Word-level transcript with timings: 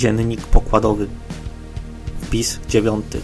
dziennik 0.00 0.46
pokładowy. 0.46 1.06
Wpis 2.22 2.60
dziewiąty. 2.68 3.20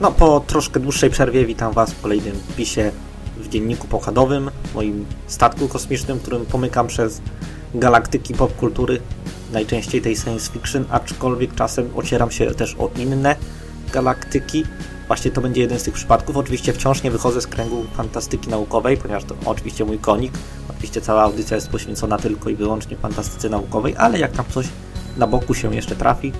No, 0.00 0.12
po 0.12 0.40
troszkę 0.40 0.80
dłuższej 0.80 1.10
przerwie 1.10 1.46
witam 1.46 1.72
Was 1.72 1.92
w 1.92 2.00
kolejnym 2.00 2.36
wpisie 2.36 2.92
w 3.36 3.48
dzienniku 3.48 3.88
pokładowym, 3.88 4.50
moim 4.74 5.06
statku 5.26 5.68
kosmicznym, 5.68 6.20
którym 6.20 6.46
pomykam 6.46 6.86
przez 6.86 7.20
galaktyki 7.74 8.34
popkultury, 8.34 9.00
najczęściej 9.52 10.02
tej 10.02 10.16
science 10.16 10.52
fiction, 10.52 10.84
aczkolwiek 10.90 11.54
czasem 11.54 11.90
ocieram 11.94 12.30
się 12.30 12.54
też 12.54 12.76
o 12.78 12.90
inne 12.96 13.36
galaktyki. 13.92 14.64
Właśnie 15.06 15.30
to 15.30 15.40
będzie 15.40 15.60
jeden 15.60 15.78
z 15.78 15.82
tych 15.82 15.94
przypadków. 15.94 16.36
Oczywiście 16.36 16.72
wciąż 16.72 17.02
nie 17.02 17.10
wychodzę 17.10 17.40
z 17.40 17.46
kręgu 17.46 17.84
fantastyki 17.96 18.50
naukowej, 18.50 18.96
ponieważ 18.96 19.24
to 19.24 19.34
oczywiście 19.44 19.84
mój 19.84 19.98
konik. 19.98 20.32
Oczywiście 20.70 21.00
cała 21.00 21.22
audycja 21.22 21.54
jest 21.54 21.68
poświęcona 21.68 22.18
tylko 22.18 22.50
i 22.50 22.54
wyłącznie 22.54 22.96
fantastyce 22.96 23.48
naukowej, 23.48 23.94
ale 23.98 24.18
jak 24.18 24.32
tam 24.32 24.44
coś 24.50 24.66
na 25.16 25.26
boku 25.26 25.54
się 25.54 25.74
jeszcze 25.74 25.96
trafi, 25.96 26.32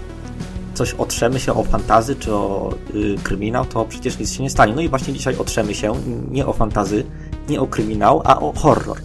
coś 0.74 0.94
otrzemy 0.94 1.40
się 1.40 1.54
o 1.54 1.64
fantazy 1.64 2.16
czy 2.16 2.34
o 2.34 2.74
y, 2.94 3.16
kryminał, 3.22 3.64
to 3.64 3.84
przecież 3.84 4.18
nic 4.18 4.32
się 4.32 4.42
nie 4.42 4.50
stanie. 4.50 4.72
No 4.74 4.80
i 4.80 4.88
właśnie 4.88 5.14
dzisiaj 5.14 5.36
otrzemy 5.36 5.74
się 5.74 5.92
nie 6.30 6.46
o 6.46 6.52
fantazy, 6.52 7.04
nie 7.48 7.60
o 7.60 7.66
kryminał, 7.66 8.22
a 8.24 8.40
o 8.40 8.52
horror. 8.52 8.98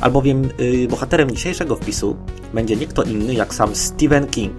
Albowiem 0.00 0.48
y, 0.60 0.88
bohaterem 0.90 1.30
dzisiejszego 1.30 1.76
wpisu 1.76 2.16
będzie 2.54 2.76
nie 2.76 2.86
kto 2.86 3.02
inny 3.02 3.34
jak 3.34 3.54
sam 3.54 3.74
Stephen 3.74 4.26
King. 4.26 4.52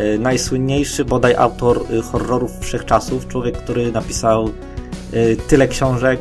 Y, 0.00 0.18
najsłynniejszy 0.18 1.04
bodaj 1.04 1.34
autor 1.34 1.82
y, 1.90 2.02
horrorów 2.02 2.58
wszechczasów, 2.60 3.28
człowiek, 3.28 3.56
który 3.56 3.92
napisał 3.92 4.50
y, 5.14 5.36
tyle 5.48 5.68
książek, 5.68 6.20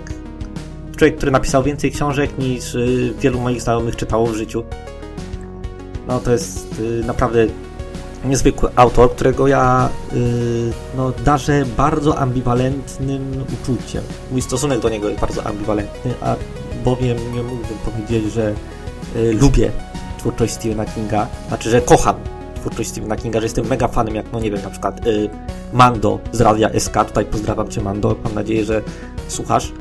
człowiek, 0.97 1.17
który 1.17 1.31
napisał 1.31 1.63
więcej 1.63 1.91
książek 1.91 2.37
niż 2.37 2.77
wielu 3.19 3.39
moich 3.39 3.61
znajomych 3.61 3.95
czytało 3.95 4.25
w 4.25 4.35
życiu. 4.35 4.63
No 6.09 6.19
to 6.19 6.31
jest 6.31 6.79
y, 6.79 7.03
naprawdę 7.05 7.47
niezwykły 8.25 8.69
autor, 8.75 9.11
którego 9.11 9.47
ja 9.47 9.89
yy, 10.13 10.19
no, 10.97 11.11
darzę 11.25 11.65
bardzo 11.77 12.17
ambiwalentnym 12.17 13.45
uczuciem. 13.53 14.03
Mój 14.31 14.41
stosunek 14.41 14.79
do 14.79 14.89
niego 14.89 15.09
jest 15.09 15.21
bardzo 15.21 15.45
ambiwalentny, 15.45 16.13
a 16.21 16.35
bowiem 16.85 17.17
nie 17.35 17.43
mógłbym 17.43 17.77
powiedzieć, 17.85 18.33
że 18.33 18.53
yy, 19.15 19.33
lubię 19.33 19.71
twórczość 20.17 20.53
Stephena 20.53 20.85
Kinga, 20.85 21.27
znaczy, 21.47 21.69
że 21.69 21.81
kocham 21.81 22.15
twórczość 22.55 22.89
Stephena 22.89 23.15
Kinga, 23.15 23.39
że 23.39 23.45
jestem 23.45 23.67
mega 23.67 23.87
fanem, 23.87 24.15
jak, 24.15 24.31
no 24.31 24.39
nie 24.39 24.51
wiem, 24.51 24.61
na 24.61 24.69
przykład 24.69 25.05
yy, 25.05 25.29
Mando 25.73 26.19
z 26.31 26.41
Radia 26.41 26.69
SK, 26.79 26.93
tutaj 27.07 27.25
pozdrawiam 27.25 27.69
Cię 27.69 27.81
Mando, 27.81 28.15
mam 28.23 28.33
nadzieję, 28.35 28.65
że 28.65 28.81
słuchasz 29.27 29.71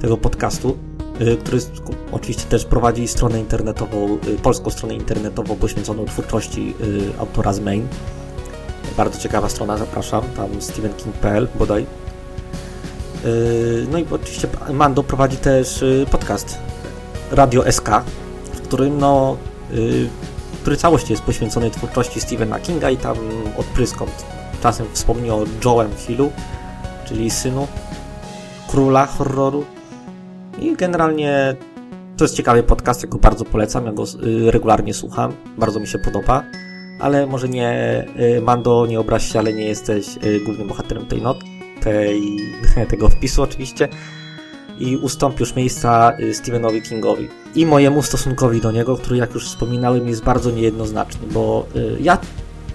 tego 0.00 0.16
podcastu 0.16 0.89
który 1.40 1.58
oczywiście 2.12 2.44
też 2.44 2.64
prowadzi 2.64 3.08
stronę 3.08 3.40
internetową, 3.40 4.18
polską 4.42 4.70
stronę 4.70 4.94
internetową 4.94 5.56
poświęconą 5.56 6.04
twórczości 6.04 6.74
autora 7.18 7.52
z 7.52 7.60
Maine. 7.60 7.88
Bardzo 8.96 9.18
ciekawa 9.18 9.48
strona, 9.48 9.78
zapraszam, 9.78 10.22
tam 10.36 10.62
stephenking.pl 10.62 11.48
bodaj. 11.58 11.86
No 13.90 13.98
i 13.98 14.06
oczywiście 14.10 14.48
Mando 14.72 15.02
prowadzi 15.02 15.36
też 15.36 15.84
podcast 16.10 16.58
Radio 17.30 17.72
SK, 17.72 17.88
w 18.52 18.60
którym 18.60 18.98
no, 18.98 19.36
który 20.60 20.76
całości 20.76 21.12
jest 21.12 21.22
poświęcony 21.22 21.70
twórczości 21.70 22.20
Stephena 22.20 22.60
Kinga 22.60 22.90
i 22.90 22.96
tam 22.96 23.16
odpryskom 23.56 24.08
czasem 24.62 24.86
wspomni 24.92 25.30
o 25.30 25.44
Joe'em 25.60 25.88
Hillu, 25.96 26.32
czyli 27.04 27.30
synu 27.30 27.66
króla 28.68 29.06
horroru, 29.06 29.64
i 30.60 30.76
generalnie 30.76 31.56
to 32.16 32.24
jest 32.24 32.36
ciekawy 32.36 32.62
podcast, 32.62 33.02
ja 33.02 33.08
go 33.08 33.18
bardzo 33.18 33.44
polecam, 33.44 33.86
ja 33.86 33.92
go 33.92 34.04
y, 34.04 34.50
regularnie 34.50 34.94
słucham, 34.94 35.32
bardzo 35.58 35.80
mi 35.80 35.86
się 35.86 35.98
podoba. 35.98 36.44
Ale 36.98 37.26
może 37.26 37.48
nie, 37.48 38.04
y, 38.36 38.40
Mando, 38.40 38.86
nie 38.86 39.00
obraź 39.00 39.32
się, 39.32 39.38
ale 39.38 39.52
nie 39.52 39.64
jesteś 39.64 40.06
y, 40.24 40.40
głównym 40.44 40.68
bohaterem 40.68 41.06
tej 41.06 41.22
not, 41.22 41.38
tej, 41.80 42.22
tego 42.90 43.08
wpisu 43.08 43.42
oczywiście. 43.42 43.88
I 44.78 44.96
ustąp 44.96 45.40
już 45.40 45.54
miejsca 45.54 46.12
Stephenowi 46.32 46.82
Kingowi. 46.82 47.28
I 47.54 47.66
mojemu 47.66 48.02
stosunkowi 48.02 48.60
do 48.60 48.72
niego, 48.72 48.96
który 48.96 49.16
jak 49.16 49.34
już 49.34 49.48
wspominałem 49.48 50.08
jest 50.08 50.24
bardzo 50.24 50.50
niejednoznaczny, 50.50 51.26
bo 51.30 51.66
ja 52.00 52.18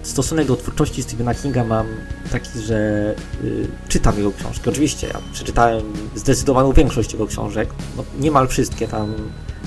stosunek 0.06 0.46
do 0.46 0.56
twórczości 0.56 1.02
Stephena 1.02 1.34
Kinga 1.34 1.64
mam 1.64 1.86
taki, 2.32 2.60
że 2.60 3.14
y, 3.44 3.68
czytam 3.88 4.16
jego 4.16 4.32
książki. 4.32 4.68
Oczywiście, 4.68 5.06
ja 5.06 5.20
przeczytałem 5.32 5.82
zdecydowaną 6.14 6.72
większość 6.72 7.12
jego 7.12 7.26
książek, 7.26 7.68
no, 7.96 8.04
niemal 8.20 8.48
wszystkie, 8.48 8.88
tam 8.88 9.14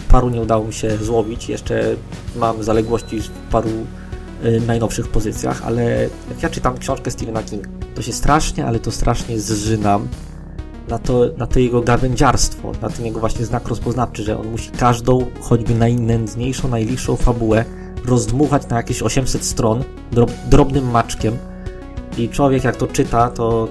paru 0.07 0.29
nie 0.29 0.41
udało 0.41 0.65
mi 0.65 0.73
się 0.73 0.97
złowić, 0.97 1.49
jeszcze 1.49 1.95
mam 2.35 2.63
zaległości 2.63 3.21
w 3.21 3.29
paru 3.29 3.69
y, 4.45 4.61
najnowszych 4.67 5.07
pozycjach, 5.07 5.61
ale 5.65 6.09
jak 6.29 6.43
ja 6.43 6.49
czytam 6.49 6.77
książkę 6.77 7.11
Stephena 7.11 7.43
Kinga, 7.43 7.69
to 7.95 8.01
się 8.01 8.13
strasznie, 8.13 8.65
ale 8.65 8.79
to 8.79 8.91
strasznie 8.91 9.39
zżynam 9.39 10.07
na 10.87 10.99
to, 10.99 11.25
na 11.37 11.47
to 11.47 11.59
jego 11.59 11.81
gawędziarstwo, 11.81 12.71
na 12.81 12.89
ten 12.89 13.05
jego 13.05 13.19
właśnie 13.19 13.45
znak 13.45 13.67
rozpoznawczy, 13.67 14.23
że 14.23 14.39
on 14.39 14.47
musi 14.47 14.71
każdą, 14.71 15.25
choćby 15.41 15.75
najnędzniejszą, 15.75 16.67
najliższą 16.67 17.15
fabułę 17.15 17.65
rozdmuchać 18.05 18.67
na 18.69 18.77
jakieś 18.77 19.01
800 19.01 19.45
stron 19.45 19.83
drob, 20.11 20.31
drobnym 20.49 20.91
maczkiem 20.91 21.37
i 22.17 22.29
człowiek 22.29 22.63
jak 22.63 22.75
to 22.75 22.87
czyta, 22.87 23.29
to 23.29 23.67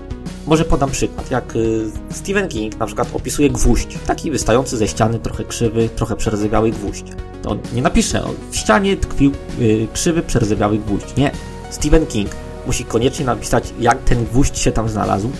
może 0.46 0.64
podam 0.64 0.90
przykład, 0.90 1.30
jak 1.30 1.56
y, 1.56 1.90
Stephen 2.10 2.48
King 2.48 2.78
na 2.78 2.86
przykład 2.86 3.08
opisuje 3.14 3.50
gwóźdź, 3.50 3.98
taki 4.06 4.30
wystający 4.30 4.76
ze 4.76 4.88
ściany, 4.88 5.18
trochę 5.18 5.44
krzywy, 5.44 5.88
trochę 5.88 6.16
przerzewiały 6.16 6.70
gwóźdź. 6.70 7.04
To 7.42 7.50
on 7.50 7.58
nie 7.74 7.82
napisze, 7.82 8.24
on 8.24 8.34
w 8.50 8.56
ścianie 8.56 8.96
tkwił 8.96 9.32
y, 9.60 9.88
krzywy, 9.92 10.22
przerzewiały 10.22 10.78
gwóźdź. 10.78 11.16
Nie. 11.16 11.30
Stephen 11.70 12.06
King 12.06 12.30
musi 12.66 12.84
koniecznie 12.84 13.26
napisać, 13.26 13.72
jak 13.80 14.04
ten 14.04 14.24
gwóźdź 14.24 14.58
się 14.58 14.72
tam 14.72 14.88
znalazł, 14.88 15.30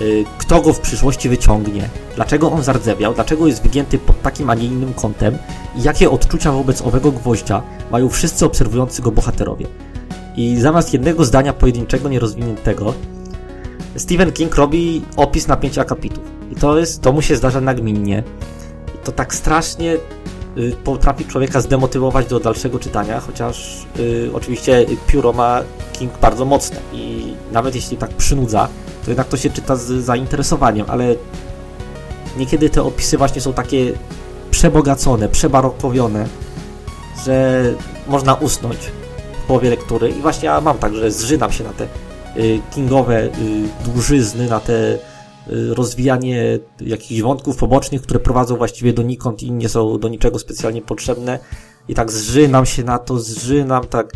y, 0.00 0.24
kto 0.38 0.62
go 0.62 0.72
w 0.72 0.80
przyszłości 0.80 1.28
wyciągnie, 1.28 1.88
dlaczego 2.14 2.52
on 2.52 2.62
zardzewiał, 2.62 3.14
dlaczego 3.14 3.46
jest 3.46 3.62
wygięty 3.62 3.98
pod 3.98 4.22
takim, 4.22 4.50
a 4.50 4.54
nie 4.54 4.64
innym 4.64 4.94
kątem 4.94 5.38
i 5.76 5.82
jakie 5.82 6.10
odczucia 6.10 6.52
wobec 6.52 6.82
owego 6.82 7.12
gwoździa 7.12 7.62
mają 7.90 8.08
wszyscy 8.08 8.46
obserwujący 8.46 9.02
go 9.02 9.10
bohaterowie. 9.10 9.66
I 10.36 10.56
zamiast 10.60 10.92
jednego 10.92 11.24
zdania 11.24 11.52
pojedynczego, 11.52 12.08
nierozwiniętego, 12.08 12.94
Stephen 13.96 14.32
King 14.32 14.54
robi 14.56 15.02
opis 15.16 15.48
napięcia 15.48 15.82
akapitów. 15.82 16.24
I 16.50 16.54
to 16.54 16.78
jest, 16.78 17.02
to 17.02 17.12
mu 17.12 17.22
się 17.22 17.36
zdarza 17.36 17.60
nagminnie. 17.60 18.22
I 18.94 18.98
to 19.04 19.12
tak 19.12 19.34
strasznie 19.34 19.96
y, 20.58 20.72
potrafi 20.84 21.24
człowieka 21.24 21.60
zdemotywować 21.60 22.26
do 22.26 22.40
dalszego 22.40 22.78
czytania, 22.78 23.20
chociaż 23.20 23.86
y, 23.98 24.30
oczywiście 24.34 24.86
pióro 25.06 25.32
ma 25.32 25.60
King 25.92 26.18
bardzo 26.18 26.44
mocne 26.44 26.76
i 26.92 27.34
nawet 27.52 27.74
jeśli 27.74 27.96
tak 27.96 28.10
przynudza, 28.10 28.68
to 29.04 29.10
jednak 29.10 29.28
to 29.28 29.36
się 29.36 29.50
czyta 29.50 29.76
z 29.76 30.04
zainteresowaniem, 30.04 30.86
ale 30.88 31.14
niekiedy 32.36 32.70
te 32.70 32.82
opisy 32.82 33.18
właśnie 33.18 33.40
są 33.40 33.52
takie 33.52 33.92
przebogacone, 34.50 35.28
przebarokowione, 35.28 36.26
że 37.24 37.64
można 38.06 38.34
usnąć 38.34 38.78
w 39.44 39.46
połowie 39.46 39.70
lektury 39.70 40.08
i 40.08 40.20
właśnie 40.20 40.46
ja 40.46 40.60
mam 40.60 40.78
tak, 40.78 40.94
że 40.94 41.10
zżynam 41.10 41.52
się 41.52 41.64
na 41.64 41.72
te 41.72 41.84
y, 42.36 42.60
kingowe 42.74 43.24
y, 43.24 43.30
dłużyzny, 43.84 44.48
na 44.48 44.60
te 44.60 44.94
y, 44.94 44.98
rozwijanie 45.74 46.58
jakichś 46.80 47.20
wątków 47.20 47.56
pobocznych, 47.56 48.02
które 48.02 48.20
prowadzą 48.20 48.56
właściwie 48.56 48.92
donikąd 48.92 49.42
i 49.42 49.52
nie 49.52 49.68
są 49.68 49.98
do 49.98 50.08
niczego 50.08 50.38
specjalnie 50.38 50.82
potrzebne 50.82 51.38
i 51.88 51.94
tak 51.94 52.12
zżynam 52.12 52.66
się 52.66 52.84
na 52.84 52.98
to, 52.98 53.18
zżynam, 53.18 53.86
tak 53.86 54.12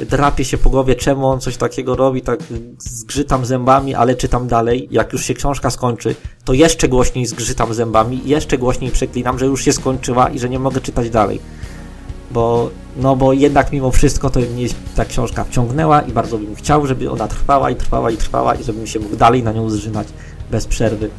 drapię 0.00 0.44
się 0.44 0.58
po 0.58 0.70
głowie, 0.70 0.94
czemu 0.94 1.26
on 1.26 1.40
coś 1.40 1.56
takiego 1.56 1.96
robi, 1.96 2.22
tak 2.22 2.40
zgrzytam 2.78 3.44
zębami, 3.46 3.94
ale 3.94 4.14
czytam 4.14 4.48
dalej. 4.48 4.88
Jak 4.90 5.12
już 5.12 5.24
się 5.24 5.34
książka 5.34 5.70
skończy, 5.70 6.14
to 6.44 6.52
jeszcze 6.52 6.88
głośniej 6.88 7.26
zgrzytam 7.26 7.74
zębami, 7.74 8.20
jeszcze 8.24 8.58
głośniej 8.58 8.90
przeklinam, 8.90 9.38
że 9.38 9.46
już 9.46 9.64
się 9.64 9.72
skończyła 9.72 10.28
i 10.28 10.38
że 10.38 10.48
nie 10.48 10.58
mogę 10.58 10.80
czytać 10.80 11.10
dalej. 11.10 11.40
Bo, 12.32 12.70
no 12.96 13.16
bo 13.16 13.32
jednak 13.32 13.72
mimo 13.72 13.90
wszystko 13.90 14.30
to 14.30 14.40
mnie 14.40 14.66
ta 14.96 15.04
książka 15.04 15.44
wciągnęła 15.44 16.00
i 16.00 16.12
bardzo 16.12 16.38
bym 16.38 16.54
chciał, 16.54 16.86
żeby 16.86 17.10
ona 17.10 17.28
trwała 17.28 17.70
i 17.70 17.76
trwała 17.76 18.10
i 18.10 18.16
trwała 18.16 18.54
i 18.54 18.64
żebym 18.64 18.86
się 18.86 19.00
mógł 19.00 19.16
dalej 19.16 19.42
na 19.42 19.52
nią 19.52 19.70
zżynać 19.70 20.08
bez 20.50 20.66
przerwy. 20.66 21.10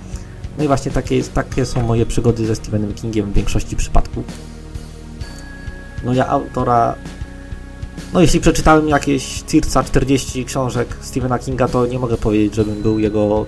No 0.57 0.63
i 0.63 0.68
właśnie 0.68 0.92
takie, 0.92 1.15
jest, 1.15 1.33
takie 1.33 1.65
są 1.65 1.81
moje 1.81 2.06
przygody 2.06 2.45
ze 2.45 2.56
Stephenem 2.56 2.94
Kingiem 2.94 3.31
w 3.31 3.33
większości 3.33 3.75
przypadków. 3.75 4.25
No 6.04 6.13
ja 6.13 6.27
autora 6.27 6.95
no 8.13 8.21
jeśli 8.21 8.39
przeczytałem 8.39 8.89
jakieś 8.89 9.42
circa 9.42 9.83
40 9.83 10.45
książek 10.45 10.88
Stephena 11.01 11.39
Kinga, 11.39 11.68
to 11.68 11.86
nie 11.86 12.00
mogę 12.00 12.18
powiedzieć, 12.18 12.56
żebym 12.56 12.81
był 12.81 13.00
jego 13.00 13.45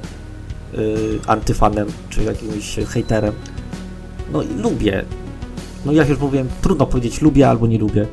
y, 0.78 1.20
antyfanem, 1.28 1.88
czy 2.10 2.24
jakimś 2.24 2.76
hejterem. 2.76 3.34
No 4.34 4.42
i 4.42 4.48
lubię. 4.48 5.06
No 5.86 5.92
jak 5.92 6.10
już 6.10 6.20
mówiłem, 6.20 6.48
trudno 6.62 6.86
powiedzieć 6.86 7.22
lubię 7.22 7.50
albo 7.50 7.68
nie 7.68 7.78
lubię. 7.78 8.08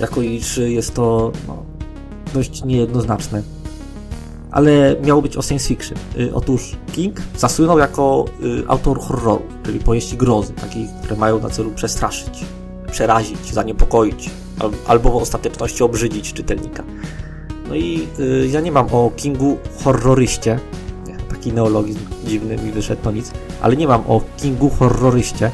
Jako 0.00 0.22
iż 0.22 0.56
jest 0.56 0.94
to 0.94 1.32
no, 1.48 1.62
dość 2.34 2.64
niejednoznaczne. 2.64 3.42
Ale 4.50 4.96
miało 5.04 5.22
być 5.22 5.36
o 5.36 5.42
science 5.42 5.68
fiction. 5.68 5.98
Y, 6.18 6.34
otóż 6.34 6.76
King 6.92 7.20
zasłynął 7.36 7.78
jako 7.78 8.24
y, 8.42 8.68
autor 8.68 9.00
horroru, 9.00 9.42
czyli 9.62 9.78
powieści 9.78 10.16
grozy, 10.16 10.52
takich, 10.52 10.90
które 11.02 11.16
mają 11.16 11.40
na 11.40 11.50
celu 11.50 11.70
przestraszyć, 11.70 12.44
przerazić, 12.90 13.52
zaniepokoić, 13.52 14.30
albo 14.86 15.10
w 15.10 15.16
ostateczności 15.16 15.82
obrzydzić 15.82 16.32
czytelnika. 16.32 16.84
No 17.68 17.74
i 17.74 18.08
y, 18.18 18.48
ja 18.52 18.60
nie 18.60 18.72
mam 18.72 18.86
o 18.92 19.10
Kingu 19.16 19.58
horroryście, 19.84 20.60
taki 21.28 21.52
neologizm 21.52 22.00
dziwny 22.24 22.56
mi 22.56 22.72
wyszedł, 22.72 23.02
to 23.02 23.12
nic, 23.12 23.32
ale 23.60 23.76
nie 23.76 23.88
mam 23.88 24.00
o 24.00 24.20
Kingu 24.36 24.70
horroryście 24.70 25.50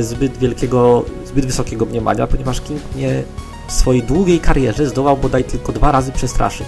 zbyt 0.00 0.38
wielkiego, 0.38 1.04
zbyt 1.26 1.46
wysokiego 1.46 1.86
mniemania, 1.86 2.26
ponieważ 2.26 2.60
King 2.60 2.80
mnie 2.96 3.22
w 3.68 3.72
swojej 3.72 4.02
długiej 4.02 4.40
karierze 4.40 4.86
zdołał 4.86 5.16
bodaj 5.16 5.44
tylko 5.44 5.72
dwa 5.72 5.92
razy 5.92 6.12
przestraszyć. 6.12 6.66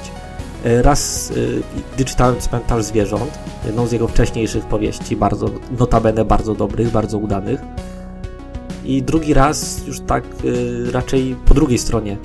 Y, 0.67 0.83
raz, 0.83 1.31
y, 1.31 1.63
gdy 1.95 2.05
czytałem 2.05 2.41
Cmentarz 2.41 2.85
Zwierząt, 2.85 3.39
jedną 3.67 3.87
z 3.87 3.93
jego 3.93 4.09
wcześniejszych 4.09 4.65
powieści, 4.65 5.17
bardzo, 5.17 5.51
notabene 5.79 6.25
bardzo 6.25 6.55
dobrych, 6.55 6.91
bardzo 6.91 7.19
udanych. 7.19 7.61
I 8.85 9.03
drugi 9.03 9.35
raz 9.35 9.87
już 9.87 10.01
tak 10.01 10.25
raczej 10.93 11.37
po 11.47 11.55
drugiej 11.55 11.79
stronie 11.79 12.17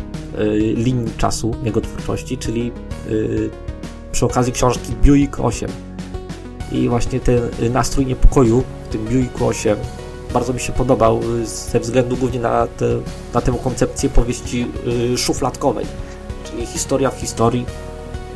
linii 0.76 1.14
czasu 1.18 1.56
jego 1.64 1.82
twórczości, 1.82 2.38
czyli 2.38 2.72
przy 4.12 4.26
okazji 4.26 4.54
książki 4.54 4.92
Buick 5.04 5.40
8. 5.40 5.70
I 6.72 6.90
właśnie 6.90 7.20
ten 7.20 7.42
nastrój 7.74 8.06
niepokoju 8.06 8.64
w 8.90 8.92
tym 8.92 9.06
Buick 9.06 9.42
8 9.42 9.78
bardzo 10.34 10.54
mi 10.54 10.60
się 10.60 10.74
podobał 10.74 11.22
ze 11.44 11.80
względu 11.80 12.18
głównie 12.18 12.40
na, 12.40 12.68
te, 12.68 12.86
na 13.34 13.42
tę 13.42 13.54
koncepcję 13.64 14.10
powieści 14.10 14.68
szufladkowej, 15.18 15.86
czyli 16.46 16.66
historia 16.66 17.12
w 17.12 17.20
historii, 17.20 17.66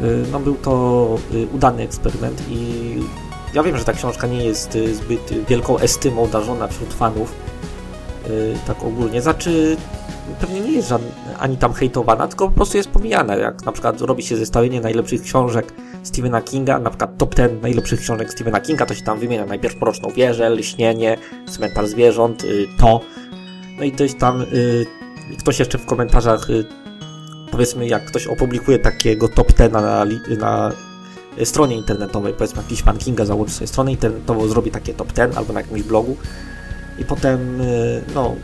Y, 0.04 0.26
no 0.32 0.40
był 0.40 0.56
to 0.56 1.18
y, 1.34 1.48
udany 1.54 1.84
eksperyment 1.84 2.44
i 2.50 3.00
ja 3.54 3.64
wiem, 3.64 3.78
że 3.78 3.84
ta 3.84 3.94
książka 3.94 4.28
nie 4.28 4.46
jest 4.46 4.76
y, 4.76 4.96
zbyt 4.96 5.46
wielką 5.50 5.78
estymą 5.78 6.28
darzona 6.28 6.68
wśród 6.68 6.94
fanów, 6.94 7.34
tak 8.68 8.84
ogólnie. 8.84 9.22
Znaczy, 9.22 9.78
pewnie 10.40 10.62
nie 10.62 10.72
jest 10.72 10.94
ani 11.40 11.58
tam 11.58 11.74
hejtowana, 11.74 12.28
tylko 12.28 12.48
po 12.48 12.56
prostu 12.56 12.78
jest 12.78 12.90
pomijana. 12.90 13.36
Jak 13.36 13.66
na 13.66 13.72
przykład 13.72 14.02
robi 14.02 14.24
się 14.24 14.38
zestawienie 14.38 14.82
najlepszych 14.82 15.22
książek 15.22 15.74
Stephena 16.04 16.42
Kinga, 16.42 16.80
na 16.80 16.90
przykład 16.90 17.18
top 17.18 17.36
10 17.36 17.62
najlepszych 17.62 18.00
książek 18.00 18.32
Stephena 18.32 18.60
Kinga, 18.60 18.86
to 18.86 18.94
się 18.94 19.04
tam 19.04 19.20
wymienia 19.20 19.46
najpierw 19.46 19.82
Mroczną 19.82 20.10
Wieżę, 20.10 20.50
Lśnienie, 20.50 21.18
Cmentarz 21.50 21.88
Zwierząt, 21.88 22.46
to. 22.78 23.02
No 23.78 23.84
i 23.84 23.96
coś 23.96 24.14
tam, 24.14 24.46
ktoś 25.40 25.60
jeszcze 25.60 25.78
w 25.78 25.86
komentarzach 25.86 26.48
powiedzmy, 27.52 27.88
jak 27.88 28.06
ktoś 28.06 28.28
opublikuje 28.28 28.80
takiego 28.80 29.28
top 29.28 29.54
10 29.54 29.74
na, 29.74 30.06
na 30.40 30.72
stronie 31.44 31.76
internetowej, 31.76 32.34
powiedzmy 32.34 32.62
jakiś 32.62 32.84
pan 32.84 32.98
Kinga 32.98 33.26
założy 33.26 33.54
sobie 33.54 33.68
stronę 33.68 33.92
internetową, 33.92 34.48
zrobi 34.48 34.72
takie 34.72 34.94
top 34.94 35.14
10 35.14 35.38
albo 35.38 35.54
na 35.54 35.60
jakimś 35.60 35.84
blogu 35.84 36.18
i 37.00 37.06
potem 37.06 37.62
y, 37.62 38.04
no, 38.16 38.36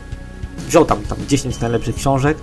wziął 0.68 0.84
tam, 0.84 1.02
tam 1.02 1.18
10 1.28 1.60
najlepszych 1.60 1.94
książek, 1.94 2.38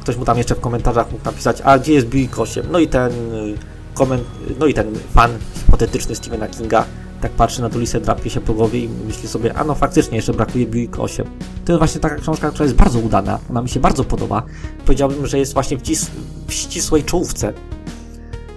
ktoś 0.00 0.16
mu 0.16 0.24
tam 0.24 0.38
jeszcze 0.38 0.54
w 0.54 0.60
komentarzach 0.60 1.12
mógł 1.12 1.24
napisać, 1.24 1.60
a 1.64 1.78
gdzie 1.78 1.92
jest 1.92 2.06
Buick 2.06 2.38
8? 2.38 2.66
No 2.70 2.78
i 2.78 2.88
ten 2.88 3.12
y, 3.34 3.54
koment, 3.94 4.22
no 4.58 4.66
i 4.66 4.74
ten 4.74 4.86
fan 5.14 5.30
hipotetyczny 5.54 6.14
Stephena 6.14 6.48
Kinga 6.48 6.84
tak 7.20 7.32
patrzy 7.32 7.62
na 7.62 7.70
Tulisę, 7.70 8.00
drapie 8.00 8.30
się 8.30 8.40
po 8.40 8.54
głowie 8.54 8.80
i 8.80 8.88
myśli 8.88 9.28
sobie, 9.28 9.54
a 9.54 9.64
no 9.64 9.74
faktycznie 9.74 10.16
jeszcze 10.16 10.32
brakuje 10.32 10.66
Buick 10.66 10.98
8. 10.98 11.26
To 11.64 11.72
jest 11.72 11.78
właśnie 11.78 12.00
taka 12.00 12.16
książka, 12.16 12.50
która 12.50 12.64
jest 12.64 12.76
bardzo 12.76 12.98
udana, 12.98 13.38
ona 13.50 13.62
mi 13.62 13.68
się 13.68 13.80
bardzo 13.80 14.04
podoba. 14.04 14.42
Powiedziałbym, 14.84 15.26
że 15.26 15.38
jest 15.38 15.54
właśnie 15.54 15.76
w, 15.76 15.82
cis 15.82 16.10
w 16.46 16.52
ścisłej 16.52 17.04
czołówce 17.04 17.52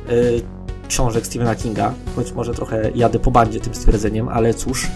yy, 0.10 0.42
książek 0.88 1.26
Stephena 1.26 1.56
Kinga, 1.56 1.94
choć 2.16 2.32
może 2.32 2.54
trochę 2.54 2.92
jadę 2.96 3.20
po 3.20 3.32
bandzie 3.32 3.60
tym 3.60 3.76
stwierdzeniem, 3.76 4.30
ale 4.30 4.54
cóż. 4.54 4.88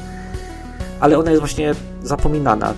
Ale 0.99 1.17
ona 1.17 1.31
jest 1.31 1.41
właśnie 1.41 1.75
zapominana. 2.03 2.73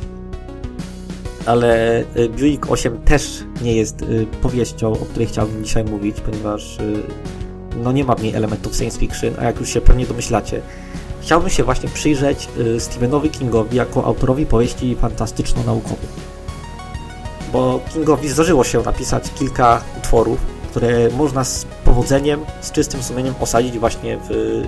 Ale 1.45 1.99
y, 2.17 2.29
Buick 2.29 2.71
8 2.71 2.97
też 2.97 3.43
nie 3.61 3.75
jest 3.75 4.01
y, 4.01 4.27
powieścią, 4.41 4.91
o 4.91 5.05
której 5.05 5.27
chciałbym 5.27 5.63
dzisiaj 5.63 5.83
mówić, 5.83 6.21
ponieważ 6.21 6.77
y, 6.79 7.03
no 7.83 7.91
nie 7.91 8.03
ma 8.03 8.15
w 8.15 8.23
niej 8.23 8.33
elementów 8.33 8.75
science 8.75 8.99
fiction, 8.99 9.33
a 9.39 9.43
jak 9.43 9.59
już 9.59 9.69
się 9.69 9.81
pewnie 9.81 10.05
domyślacie, 10.05 10.61
chciałbym 11.21 11.49
się 11.49 11.63
właśnie 11.63 11.89
przyjrzeć 11.89 12.49
Stephenowi 12.79 13.29
Kingowi 13.29 13.77
jako 13.77 14.05
autorowi 14.05 14.45
powieści 14.45 14.95
fantastyczno-naukowych. 14.95 16.35
Bo 17.53 17.79
Kingowi 17.93 18.29
zdarzyło 18.29 18.63
się 18.63 18.81
napisać 18.81 19.23
kilka 19.39 19.81
utworów, 19.97 20.39
które 20.69 21.09
można 21.09 21.43
z 21.43 21.65
powodzeniem, 21.85 22.39
z 22.61 22.71
czystym 22.71 23.03
sumieniem 23.03 23.33
osadzić 23.39 23.79
właśnie 23.79 24.17
w 24.29 24.63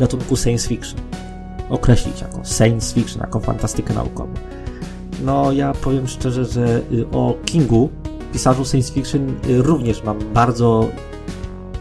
gatunku 0.00 0.36
science 0.36 0.68
fiction. 0.68 1.00
Określić 1.70 2.20
jako 2.20 2.40
science 2.44 2.94
fiction, 2.94 3.20
jako 3.20 3.40
fantastykę 3.40 3.94
naukową. 3.94 4.34
No 5.24 5.52
ja 5.52 5.72
powiem 5.72 6.08
szczerze, 6.08 6.44
że 6.44 6.82
y, 6.92 7.06
o 7.12 7.34
Kingu, 7.44 7.90
pisarzu 8.32 8.64
science 8.64 8.92
fiction, 8.92 9.28
y, 9.48 9.62
również 9.62 10.02
mam 10.02 10.18
bardzo 10.34 10.88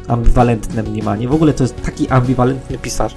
ambiwalentne 0.08 0.84
mniemanie. 0.84 1.28
W 1.28 1.34
ogóle 1.34 1.54
to 1.54 1.64
jest 1.64 1.82
taki 1.82 2.10
ambiwalentny 2.10 2.78
pisarz, 2.78 3.14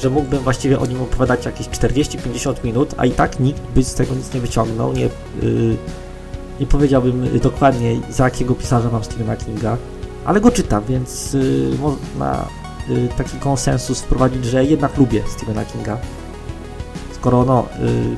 że 0.00 0.10
mógłbym 0.10 0.42
właściwie 0.42 0.78
o 0.80 0.86
nim 0.86 1.02
opowiadać 1.02 1.46
jakieś 1.46 1.68
40-50 1.68 2.64
minut, 2.64 2.94
a 2.96 3.06
i 3.06 3.10
tak 3.10 3.40
nikt 3.40 3.62
by 3.74 3.84
z 3.84 3.94
tego 3.94 4.14
nic 4.14 4.34
nie 4.34 4.40
wyciągnął, 4.40 4.92
nie, 4.92 5.08
yy, 5.42 5.76
nie 6.60 6.66
powiedziałbym 6.66 7.38
dokładnie 7.42 8.00
za 8.10 8.24
jakiego 8.24 8.54
pisarza 8.54 8.90
mam 8.90 9.04
Stephena 9.04 9.36
Kinga, 9.36 9.76
ale 10.24 10.40
go 10.40 10.50
czytam, 10.50 10.82
więc 10.88 11.32
yy, 11.32 11.70
można 11.80 12.46
yy, 12.88 13.08
taki 13.16 13.38
konsensus 13.38 14.00
wprowadzić, 14.00 14.44
że 14.44 14.64
jednak 14.64 14.96
lubię 14.96 15.22
Stephena 15.36 15.64
Kinga. 15.64 15.98
Skoro 17.18 17.44
no, 17.44 17.68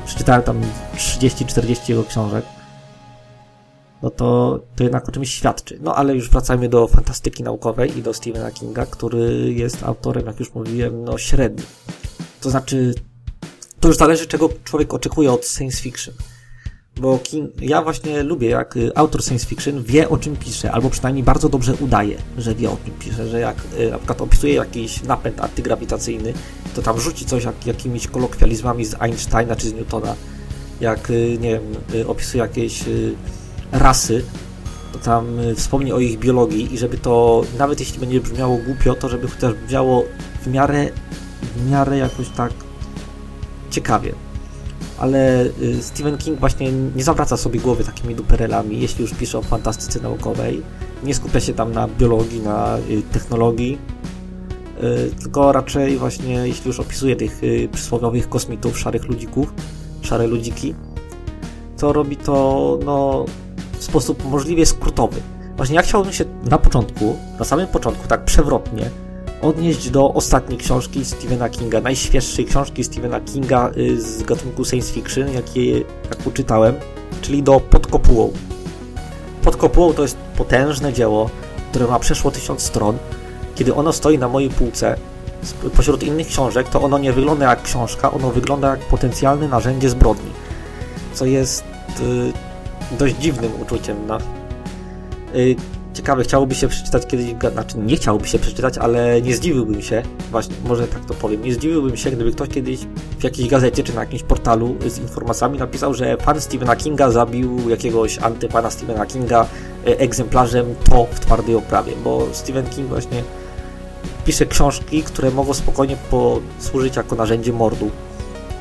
przeczytałem 0.05 0.43
tam 0.43 0.61
30-40 0.95 1.89
jego 1.89 2.03
książek, 2.03 2.45
no 4.01 4.09
to, 4.09 4.59
to 4.75 4.83
jednak 4.83 5.09
o 5.09 5.11
czymś 5.11 5.33
świadczy. 5.33 5.79
No 5.81 5.95
ale 5.95 6.15
już 6.15 6.29
wracajmy 6.29 6.69
do 6.69 6.87
fantastyki 6.87 7.43
naukowej 7.43 7.97
i 7.97 8.01
do 8.01 8.13
Stephena 8.13 8.51
Kinga, 8.51 8.85
który 8.85 9.53
jest 9.53 9.83
autorem, 9.83 10.25
jak 10.25 10.39
już 10.39 10.53
mówiłem, 10.53 11.03
no 11.03 11.17
średni. 11.17 11.63
To 12.41 12.49
znaczy, 12.49 12.93
to 13.79 13.87
już 13.87 13.97
zależy, 13.97 14.27
czego 14.27 14.49
człowiek 14.63 14.93
oczekuje 14.93 15.31
od 15.31 15.47
science 15.47 15.81
fiction. 15.81 16.13
Bo 16.97 17.19
King, 17.19 17.61
ja 17.61 17.81
właśnie 17.81 18.23
lubię, 18.23 18.49
jak 18.49 18.77
y, 18.77 18.91
autor 18.95 19.23
science 19.23 19.45
fiction 19.45 19.83
wie, 19.83 20.09
o 20.09 20.17
czym 20.17 20.35
pisze, 20.35 20.71
albo 20.71 20.89
przynajmniej 20.89 21.23
bardzo 21.23 21.49
dobrze 21.49 21.73
udaje, 21.73 22.17
że 22.37 22.55
wie, 22.55 22.69
o 22.69 22.77
czym 22.85 22.93
pisze, 22.99 23.27
że 23.27 23.39
jak 23.39 23.57
y, 23.79 23.91
na 23.91 23.97
przykład 23.97 24.21
opisuje 24.21 24.53
jakiś 24.53 25.03
napęd 25.03 25.41
antygrawitacyjny, 25.41 26.33
to 26.75 26.81
tam 26.81 26.99
rzuci 26.99 27.25
coś 27.25 27.43
jak, 27.43 27.65
jakimiś 27.65 28.07
kolokwializmami 28.07 28.85
z 28.85 28.95
Einsteina 29.01 29.55
czy 29.55 29.69
z 29.69 29.73
Newtona, 29.73 30.15
jak, 30.81 31.09
y, 31.09 31.37
nie 31.41 31.49
wiem, 31.49 32.07
opisuje 32.07 32.43
jakieś 32.43 32.83
rasy, 33.71 34.23
to 34.93 34.99
tam 34.99 35.37
wspomni 35.55 35.93
o 35.93 35.99
ich 35.99 36.19
biologii 36.19 36.73
i 36.73 36.77
żeby 36.77 36.97
to, 36.97 37.43
nawet 37.57 37.79
jeśli 37.79 37.99
będzie 37.99 38.21
brzmiało 38.21 38.57
głupio, 38.57 38.95
to 38.95 39.09
żeby 39.09 39.27
chociaż 39.27 39.53
brzmiało 39.53 40.03
w 40.41 40.47
miarę, 40.47 40.89
w 41.55 41.69
miarę 41.71 41.97
jakoś 41.97 42.29
tak 42.29 42.51
ciekawie. 43.69 44.13
Ale 45.01 45.45
y, 45.61 45.83
Stephen 45.83 46.17
King 46.17 46.39
właśnie 46.39 46.71
nie 46.71 47.03
zawraca 47.03 47.37
sobie 47.37 47.59
głowy 47.59 47.83
takimi 47.83 48.15
duperelami, 48.15 48.79
jeśli 48.79 49.01
już 49.01 49.13
pisze 49.13 49.37
o 49.37 49.41
fantastyce 49.41 49.99
naukowej. 49.99 50.61
Nie 51.03 51.13
skupia 51.13 51.39
się 51.39 51.53
tam 51.53 51.71
na 51.71 51.87
biologii, 51.87 52.41
na 52.41 52.77
y, 52.77 53.01
technologii, 53.11 53.77
tylko 55.21 55.51
raczej 55.51 55.97
właśnie, 55.97 56.33
jeśli 56.33 56.67
już 56.67 56.79
opisuje 56.79 57.15
tych 57.15 57.41
przysłowiowych 57.71 58.29
kosmitów, 58.29 58.79
szarych 58.79 59.03
ludzików, 59.03 59.53
szare 60.01 60.27
ludziki, 60.27 60.75
to 61.77 61.93
robi 61.93 62.17
to, 62.17 62.79
no, 62.85 63.25
w 63.79 63.83
sposób 63.83 64.25
możliwie 64.25 64.65
skrótowy. 64.65 65.21
Właśnie 65.57 65.75
ja 65.75 65.81
chciałbym 65.81 66.13
się 66.13 66.25
na 66.43 66.57
początku, 66.57 67.15
na 67.39 67.45
samym 67.45 67.67
początku, 67.67 68.07
tak 68.07 68.25
przewrotnie, 68.25 68.89
odnieść 69.41 69.89
do 69.89 70.13
ostatniej 70.13 70.59
książki 70.59 71.05
Stephena 71.05 71.49
Kinga, 71.49 71.81
najświeższej 71.81 72.45
książki 72.45 72.83
Stephena 72.83 73.21
Kinga 73.21 73.71
y, 73.77 74.01
z 74.01 74.23
gatunku 74.23 74.65
science 74.65 74.93
fiction, 74.93 75.33
jakie, 75.33 75.79
jak 75.79 76.27
uczytałem, 76.27 76.75
czyli 77.21 77.43
do 77.43 77.59
Pod 77.59 77.87
kopułą. 77.87 78.33
Pod 79.43 79.55
kopułą 79.55 79.93
to 79.93 80.01
jest 80.01 80.17
potężne 80.17 80.93
dzieło, 80.93 81.29
które 81.69 81.87
ma 81.87 81.99
przeszło 81.99 82.31
tysiąc 82.31 82.61
stron. 82.61 82.97
Kiedy 83.55 83.75
ono 83.75 83.93
stoi 83.93 84.17
na 84.17 84.29
mojej 84.29 84.49
półce, 84.49 84.97
pośród 85.75 86.03
innych 86.03 86.27
książek, 86.27 86.69
to 86.69 86.81
ono 86.81 86.97
nie 86.97 87.13
wygląda 87.13 87.49
jak 87.49 87.61
książka, 87.61 88.11
ono 88.11 88.31
wygląda 88.31 88.69
jak 88.69 88.79
potencjalne 88.79 89.47
narzędzie 89.47 89.89
zbrodni. 89.89 90.31
Co 91.13 91.25
jest 91.25 91.63
y, 91.99 92.97
dość 92.97 93.15
dziwnym 93.15 93.51
uczuciem. 93.61 93.97
No. 94.07 94.17
Y, 95.35 95.55
ciekawe, 95.93 96.23
chciałoby 96.23 96.55
się 96.55 96.67
przeczytać 96.67 97.07
kiedyś, 97.07 97.25
znaczy 97.53 97.77
nie 97.77 97.95
chciałoby 97.95 98.27
się 98.27 98.39
przeczytać, 98.39 98.77
ale 98.77 99.21
nie 99.21 99.35
zdziwiłbym 99.35 99.81
się, 99.81 100.03
właśnie, 100.31 100.55
może 100.65 100.87
tak 100.87 101.05
to 101.05 101.13
powiem, 101.13 101.43
nie 101.43 101.53
zdziwiłbym 101.53 101.97
się, 101.97 102.11
gdyby 102.11 102.31
ktoś 102.31 102.49
kiedyś 102.49 102.79
w 103.19 103.23
jakiejś 103.23 103.49
gazecie 103.49 103.83
czy 103.83 103.95
na 103.95 104.01
jakimś 104.01 104.23
portalu 104.23 104.75
z 104.87 104.99
informacjami 104.99 105.59
napisał, 105.59 105.93
że 105.93 106.17
pan 106.17 106.41
Stephena 106.41 106.75
Kinga 106.75 107.11
zabił 107.11 107.69
jakiegoś 107.69 108.19
antypana 108.19 108.69
Stephena 108.69 109.05
Kinga 109.05 109.45
e, 109.87 109.99
egzemplarzem 109.99 110.75
to 110.89 111.07
w 111.11 111.19
twardej 111.19 111.55
oprawie, 111.55 111.93
bo 112.03 112.27
Stephen 112.31 112.65
King 112.65 112.87
właśnie 112.87 113.23
pisze 114.25 114.45
książki, 114.45 115.03
które 115.03 115.31
mogą 115.31 115.53
spokojnie 115.53 115.97
posłużyć 116.09 116.95
jako 116.95 117.15
narzędzie 117.15 117.53
mordu 117.53 117.91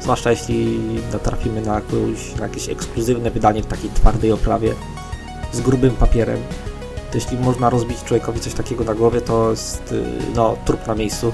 zwłaszcza 0.00 0.30
jeśli 0.30 0.78
natrafimy 1.12 1.62
na, 1.62 1.74
jakąś, 1.74 2.34
na 2.36 2.42
jakieś 2.42 2.68
ekskluzywne 2.68 3.30
wydanie 3.30 3.62
w 3.62 3.66
takiej 3.66 3.90
twardej 3.90 4.32
oprawie. 4.32 4.74
z 5.52 5.60
grubym 5.60 5.90
papierem. 5.90 6.40
To 7.10 7.18
jeśli 7.18 7.38
można 7.38 7.70
rozbić 7.70 8.04
człowiekowi 8.04 8.40
coś 8.40 8.54
takiego 8.54 8.84
na 8.84 8.94
głowie, 8.94 9.20
to 9.20 9.50
jest 9.50 9.92
y, 9.92 10.02
no, 10.34 10.56
trup 10.64 10.86
na 10.86 10.94
miejscu. 10.94 11.32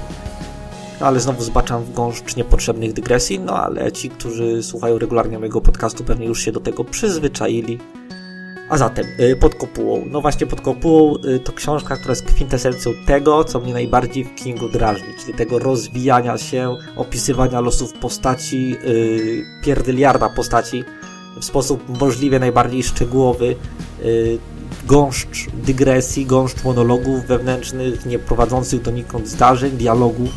Ale 0.99 1.19
znowu 1.19 1.43
zbaczam 1.43 1.83
w 1.83 1.93
gąszcz 1.93 2.35
niepotrzebnych 2.35 2.93
dygresji, 2.93 3.39
no 3.39 3.53
ale 3.63 3.91
ci, 3.91 4.09
którzy 4.09 4.63
słuchają 4.63 4.99
regularnie 4.99 5.39
mojego 5.39 5.61
podcastu, 5.61 6.03
pewnie 6.03 6.25
już 6.25 6.41
się 6.41 6.51
do 6.51 6.59
tego 6.59 6.83
przyzwyczaili. 6.83 7.79
A 8.69 8.77
zatem, 8.77 9.05
y, 9.19 9.35
pod 9.35 9.55
kopułą. 9.55 10.03
No 10.05 10.21
właśnie, 10.21 10.47
pod 10.47 10.61
kopułą 10.61 11.15
y, 11.15 11.39
to 11.39 11.51
książka, 11.51 11.95
która 11.95 12.11
jest 12.11 12.25
kwintesencją 12.25 12.91
tego, 13.05 13.43
co 13.43 13.59
mnie 13.59 13.73
najbardziej 13.73 14.23
w 14.23 14.35
Kingu 14.35 14.69
drażni, 14.69 15.07
czyli 15.21 15.33
tego 15.33 15.59
rozwijania 15.59 16.37
się, 16.37 16.77
opisywania 16.95 17.61
losów 17.61 17.93
postaci, 17.93 18.69
yy, 18.69 19.45
pierdyliarda 19.63 20.29
postaci 20.29 20.83
w 21.39 21.45
sposób 21.45 21.99
możliwie 21.99 22.39
najbardziej 22.39 22.83
szczegółowy, 22.83 23.55
yy, 24.03 24.39
gąszcz 24.87 25.49
dygresji, 25.53 26.25
gąszcz 26.25 26.63
monologów 26.63 27.25
wewnętrznych, 27.25 28.05
nie 28.05 28.19
prowadzących 28.19 28.81
donikąd 28.81 29.27
zdarzeń, 29.27 29.71
dialogów. 29.71 30.29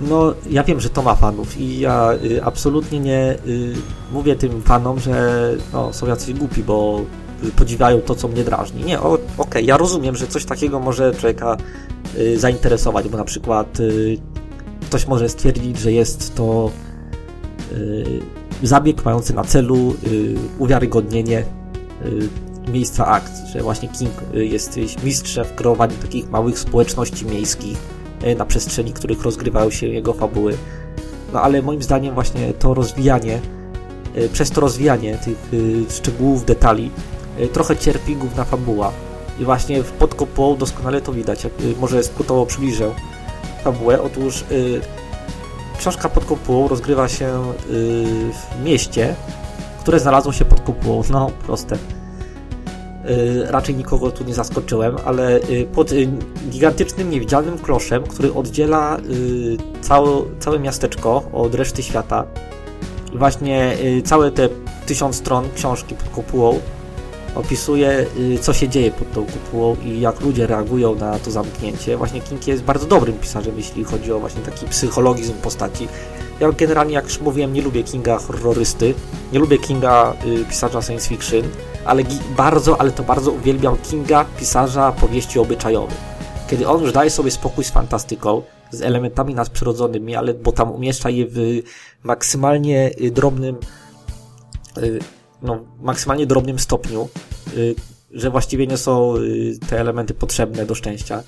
No, 0.00 0.34
ja 0.50 0.64
wiem, 0.64 0.80
że 0.80 0.90
to 0.90 1.02
ma 1.02 1.14
fanów 1.14 1.58
i 1.58 1.80
ja 1.80 2.12
y, 2.24 2.44
absolutnie 2.44 3.00
nie 3.00 3.36
y, 3.46 3.74
mówię 4.12 4.36
tym 4.36 4.62
fanom, 4.62 5.00
że 5.00 5.54
no, 5.72 5.92
są 5.92 6.06
jacyś 6.06 6.34
głupi, 6.34 6.62
bo 6.62 7.00
y, 7.44 7.50
podziwiają 7.50 8.00
to, 8.00 8.14
co 8.14 8.28
mnie 8.28 8.44
drażni. 8.44 8.84
Nie, 8.84 9.00
okej, 9.00 9.26
okay, 9.38 9.62
ja 9.62 9.76
rozumiem, 9.76 10.16
że 10.16 10.26
coś 10.26 10.44
takiego 10.44 10.80
może 10.80 11.14
człowieka 11.14 11.56
y, 12.18 12.38
zainteresować, 12.38 13.08
bo 13.08 13.18
na 13.18 13.24
przykład 13.24 13.80
y, 13.80 14.18
ktoś 14.82 15.06
może 15.06 15.28
stwierdzić, 15.28 15.78
że 15.78 15.92
jest 15.92 16.34
to 16.34 16.70
y, 17.72 18.20
zabieg 18.62 19.04
mający 19.04 19.34
na 19.34 19.44
celu 19.44 19.94
uwiarygodnienie 20.58 21.44
miejsca 22.68 23.06
akcji, 23.06 23.46
że 23.52 23.62
właśnie 23.62 23.88
King 23.88 24.12
jest 24.32 24.78
mistrzem 25.04 25.44
w 25.44 25.54
kreowaniu 25.54 25.94
takich 26.02 26.30
małych 26.30 26.58
społeczności 26.58 27.26
miejskich, 27.26 27.78
E, 28.22 28.34
na 28.34 28.44
przestrzeni 28.44 28.92
których 28.92 29.22
rozgrywają 29.22 29.70
się 29.70 29.86
jego 29.86 30.12
fabuły. 30.12 30.56
No 31.32 31.40
ale 31.42 31.62
moim 31.62 31.82
zdaniem 31.82 32.14
właśnie 32.14 32.52
to 32.52 32.74
rozwijanie, 32.74 33.40
e, 34.14 34.28
przez 34.28 34.50
to 34.50 34.60
rozwijanie 34.60 35.18
tych 35.18 35.50
szczegółów, 35.90 36.44
detali, 36.44 36.90
trochę 37.52 37.76
cierpi 37.76 38.16
główna 38.16 38.44
fabuła. 38.44 38.92
I 39.38 39.44
właśnie 39.44 39.82
w 39.82 39.90
podkopułą 39.90 40.56
doskonale 40.56 41.00
to 41.00 41.12
widać. 41.12 41.44
Jak, 41.44 41.52
może 41.80 42.02
skrótowo 42.02 42.46
przybliżę 42.46 42.90
fabułę. 43.64 44.02
Otóż 44.02 44.44
książka 45.78 46.08
pod 46.08 46.24
kopułą 46.24 46.68
rozgrywa 46.68 47.08
się 47.08 47.52
w 48.32 48.64
mieście, 48.64 49.14
które 49.80 50.00
znalazło 50.00 50.32
się 50.32 50.44
pod 50.44 50.60
kopułą. 50.60 51.02
No, 51.10 51.30
proste. 51.46 51.78
Y, 53.10 53.46
raczej 53.50 53.74
nikogo 53.74 54.10
tu 54.10 54.24
nie 54.24 54.34
zaskoczyłem, 54.34 54.96
ale 55.04 55.36
y, 55.36 55.66
pod 55.74 55.92
y, 55.92 56.08
gigantycznym, 56.50 57.10
niewidzialnym 57.10 57.58
kloszem, 57.58 58.02
który 58.02 58.34
oddziela 58.34 58.98
całe, 59.80 60.22
całe 60.38 60.58
miasteczko 60.58 61.22
od 61.32 61.54
reszty 61.54 61.82
świata 61.82 62.24
i 63.14 63.18
właśnie 63.18 63.76
całe 64.04 64.30
te 64.30 64.48
tysiąc 64.86 65.16
stron 65.16 65.44
książki 65.54 65.94
pod 65.94 66.08
kopułą 66.08 66.60
opisuje, 67.34 68.06
co 68.40 68.52
się 68.52 68.68
dzieje 68.68 68.90
pod 68.90 69.12
tą 69.12 69.24
kopułą 69.24 69.76
i 69.84 70.00
jak 70.00 70.20
ludzie 70.20 70.46
reagują 70.46 70.94
na 70.94 71.18
to 71.18 71.30
zamknięcie. 71.30 71.96
Właśnie 71.96 72.20
King 72.20 72.46
jest 72.46 72.62
bardzo 72.62 72.86
dobrym 72.86 73.18
pisarzem, 73.18 73.54
jeśli 73.56 73.84
chodzi 73.84 74.12
o 74.12 74.18
właśnie 74.18 74.42
taki 74.42 74.66
psychologizm 74.66 75.34
postaci. 75.34 75.88
Ja 76.40 76.52
generalnie, 76.52 76.94
jak 76.94 77.04
już 77.04 77.20
mówiłem, 77.20 77.52
nie 77.52 77.62
lubię 77.62 77.82
Kinga 77.82 78.18
horrorysty, 78.18 78.94
nie 79.32 79.38
lubię 79.38 79.58
Kinga 79.58 80.14
pisarza 80.48 80.82
science 80.82 81.08
fiction, 81.08 81.42
ale 81.84 82.02
bardzo, 82.36 82.80
ale 82.80 82.90
to 82.90 83.02
bardzo 83.02 83.30
uwielbiam 83.30 83.76
Kinga, 83.76 84.24
pisarza 84.38 84.92
powieści 84.92 85.38
obyczajowych. 85.38 85.98
Kiedy 86.50 86.68
on 86.68 86.82
już 86.82 86.92
daje 86.92 87.10
sobie 87.10 87.30
spokój 87.30 87.64
z 87.64 87.70
fantastyką, 87.70 88.42
z 88.70 88.82
elementami 88.82 89.34
nadprzyrodzonymi, 89.34 90.16
ale 90.16 90.34
bo 90.34 90.52
tam 90.52 90.72
umieszcza 90.72 91.10
je 91.10 91.26
w 91.28 91.62
maksymalnie 92.02 92.90
y, 93.00 93.10
drobnym, 93.10 93.56
y, 94.78 94.98
no, 95.42 95.60
maksymalnie 95.80 96.26
drobnym 96.26 96.58
stopniu, 96.58 97.08
y, 97.56 97.74
że 98.10 98.30
właściwie 98.30 98.66
nie 98.66 98.76
są 98.76 99.14
te 99.68 99.80
elementy 99.80 100.14
potrzebne 100.14 100.66
do 100.66 100.74
szczęścia 100.74 101.22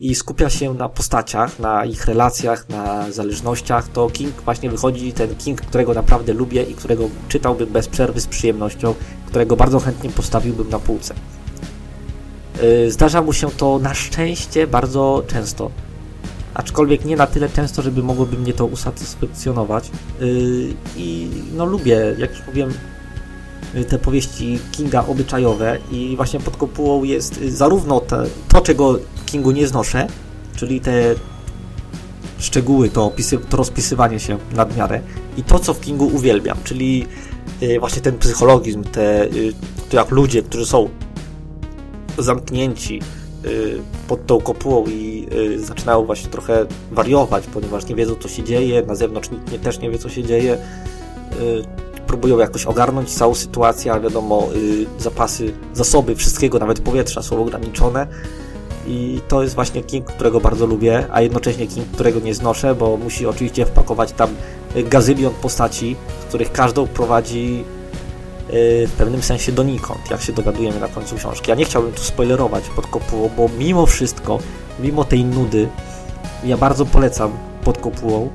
i 0.00 0.14
skupia 0.14 0.50
się 0.50 0.74
na 0.74 0.88
postaciach, 0.88 1.58
na 1.58 1.84
ich 1.84 2.04
relacjach, 2.04 2.68
na 2.68 3.12
zależnościach, 3.12 3.88
to 3.88 4.10
King 4.10 4.42
właśnie 4.44 4.70
wychodzi 4.70 5.12
ten 5.12 5.36
King, 5.36 5.60
którego 5.60 5.94
naprawdę 5.94 6.32
lubię 6.32 6.62
i 6.62 6.74
którego 6.74 7.04
czytałbym 7.28 7.68
bez 7.68 7.88
przerwy 7.88 8.20
z 8.20 8.26
przyjemnością, 8.26 8.94
którego 9.26 9.56
bardzo 9.56 9.80
chętnie 9.80 10.10
postawiłbym 10.10 10.68
na 10.68 10.78
półce. 10.78 11.14
Y, 12.62 12.90
zdarza 12.90 13.22
mu 13.22 13.32
się 13.32 13.50
to 13.50 13.78
na 13.78 13.94
szczęście 13.94 14.66
bardzo 14.66 15.22
często. 15.26 15.70
Aczkolwiek 16.54 17.04
nie 17.04 17.16
na 17.16 17.26
tyle 17.26 17.48
często, 17.48 17.82
żeby 17.82 18.02
mogłoby 18.02 18.38
mnie 18.38 18.52
to 18.52 18.66
usatysfakcjonować. 18.66 19.90
Y, 20.22 20.74
I 20.96 21.30
no 21.56 21.64
lubię, 21.64 22.14
jak 22.18 22.30
już 22.30 22.46
mówiłem, 22.46 22.72
y, 23.74 23.84
te 23.84 23.98
powieści 23.98 24.58
Kinga 24.72 25.06
obyczajowe 25.06 25.78
i 25.90 26.16
właśnie 26.16 26.40
pod 26.40 26.56
kopułą 26.56 27.04
jest 27.04 27.40
zarówno 27.48 28.00
te, 28.00 28.24
to, 28.48 28.60
czego 28.60 28.98
Kingu 29.30 29.50
nie 29.50 29.66
znoszę, 29.66 30.06
czyli 30.56 30.80
te 30.80 31.14
szczegóły, 32.38 32.88
to, 32.90 33.04
opisy, 33.04 33.38
to 33.38 33.56
rozpisywanie 33.56 34.20
się 34.20 34.38
nad 34.54 34.76
miarę 34.76 35.00
i 35.36 35.42
to, 35.42 35.58
co 35.58 35.74
w 35.74 35.80
Kingu 35.80 36.06
uwielbiam, 36.06 36.58
czyli 36.64 37.06
y, 37.62 37.80
właśnie 37.80 38.02
ten 38.02 38.18
psychologizm, 38.18 38.84
te, 38.84 39.24
y, 39.24 39.52
to 39.90 39.96
jak 39.96 40.10
ludzie, 40.10 40.42
którzy 40.42 40.66
są 40.66 40.88
zamknięci 42.18 43.02
y, 43.44 43.78
pod 44.08 44.26
tą 44.26 44.40
kopułą 44.40 44.84
i 44.86 45.28
zaczynają 45.56 46.04
właśnie 46.04 46.30
trochę 46.30 46.66
wariować, 46.90 47.44
ponieważ 47.46 47.86
nie 47.86 47.94
wiedzą, 47.94 48.14
co 48.20 48.28
się 48.28 48.42
dzieje, 48.44 48.82
na 48.82 48.94
zewnątrz 48.94 49.28
nie, 49.52 49.58
też 49.58 49.78
nie 49.78 49.90
wie, 49.90 49.98
co 49.98 50.08
się 50.08 50.24
dzieje, 50.24 50.58
próbują 52.06 52.38
jakoś 52.38 52.66
ogarnąć 52.66 53.10
całą 53.10 53.34
sytuację, 53.34 53.92
a 53.92 54.00
wiadomo, 54.00 54.48
zapasy, 54.98 55.52
zasoby 55.74 56.16
wszystkiego, 56.16 56.58
nawet 56.58 56.80
powietrza 56.80 57.22
są 57.22 57.42
ograniczone, 57.42 58.06
i 58.88 59.20
to 59.28 59.42
jest 59.42 59.54
właśnie 59.54 59.82
King, 59.82 60.06
którego 60.06 60.40
bardzo 60.40 60.66
lubię, 60.66 61.06
a 61.12 61.20
jednocześnie 61.20 61.66
King, 61.66 61.86
którego 61.86 62.20
nie 62.20 62.34
znoszę, 62.34 62.74
bo 62.74 62.96
musi 62.96 63.26
oczywiście 63.26 63.66
wpakować 63.66 64.12
tam 64.12 64.30
gazylion 64.74 65.32
postaci, 65.42 65.96
z 66.20 66.24
których 66.24 66.52
każdą 66.52 66.86
prowadzi 66.86 67.64
y, 68.50 68.86
w 68.86 68.92
pewnym 68.98 69.22
sensie 69.22 69.52
donikąd, 69.52 70.10
jak 70.10 70.22
się 70.22 70.32
dowiadujemy 70.32 70.80
na 70.80 70.88
końcu 70.88 71.16
książki. 71.16 71.50
Ja 71.50 71.56
nie 71.56 71.64
chciałbym 71.64 71.92
tu 71.92 72.02
spoilerować 72.02 72.64
pod 72.68 72.86
kopułą, 72.86 73.30
bo 73.36 73.48
mimo 73.58 73.86
wszystko, 73.86 74.38
mimo 74.80 75.04
tej 75.04 75.24
nudy, 75.24 75.68
ja 76.44 76.56
bardzo 76.56 76.86
polecam 76.86 77.32
pod 77.64 77.78
kopułą, 77.78 78.28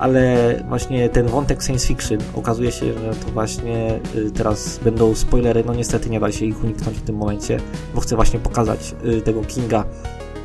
ale 0.00 0.54
właśnie 0.68 1.08
ten 1.08 1.26
wątek 1.26 1.62
science 1.62 1.86
fiction 1.86 2.18
okazuje 2.34 2.72
się, 2.72 2.86
że 2.86 3.14
to 3.24 3.32
właśnie 3.32 4.00
y, 4.14 4.30
teraz 4.30 4.78
będą 4.78 5.14
spoilery, 5.14 5.64
no 5.66 5.74
niestety 5.74 6.10
nie 6.10 6.20
da 6.20 6.32
się 6.32 6.44
ich 6.44 6.64
uniknąć 6.64 6.98
w 6.98 7.02
tym 7.02 7.16
momencie, 7.16 7.60
bo 7.94 8.00
chcę 8.00 8.16
właśnie 8.16 8.38
pokazać 8.38 8.94
y, 9.04 9.20
tego 9.20 9.42
Kinga, 9.42 9.84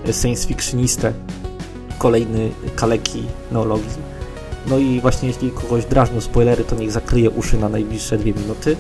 y, 0.10 0.14
science 0.14 0.48
fictionistę, 0.48 1.14
kolejny 1.98 2.50
kaleki 2.76 3.24
neologizm. 3.52 4.00
No 4.68 4.78
i 4.78 5.02
właśnie 5.02 5.28
jeśli 5.28 5.52
kogoś 5.52 5.86
drażnią 5.86 6.22
spoilery, 6.22 6.64
to 6.64 6.76
niech 6.76 6.92
zakryje 6.92 7.30
uszy 7.30 7.58
na 7.58 7.70
najbliższe 7.70 8.18
dwie 8.18 8.34
minuty. 8.34 8.76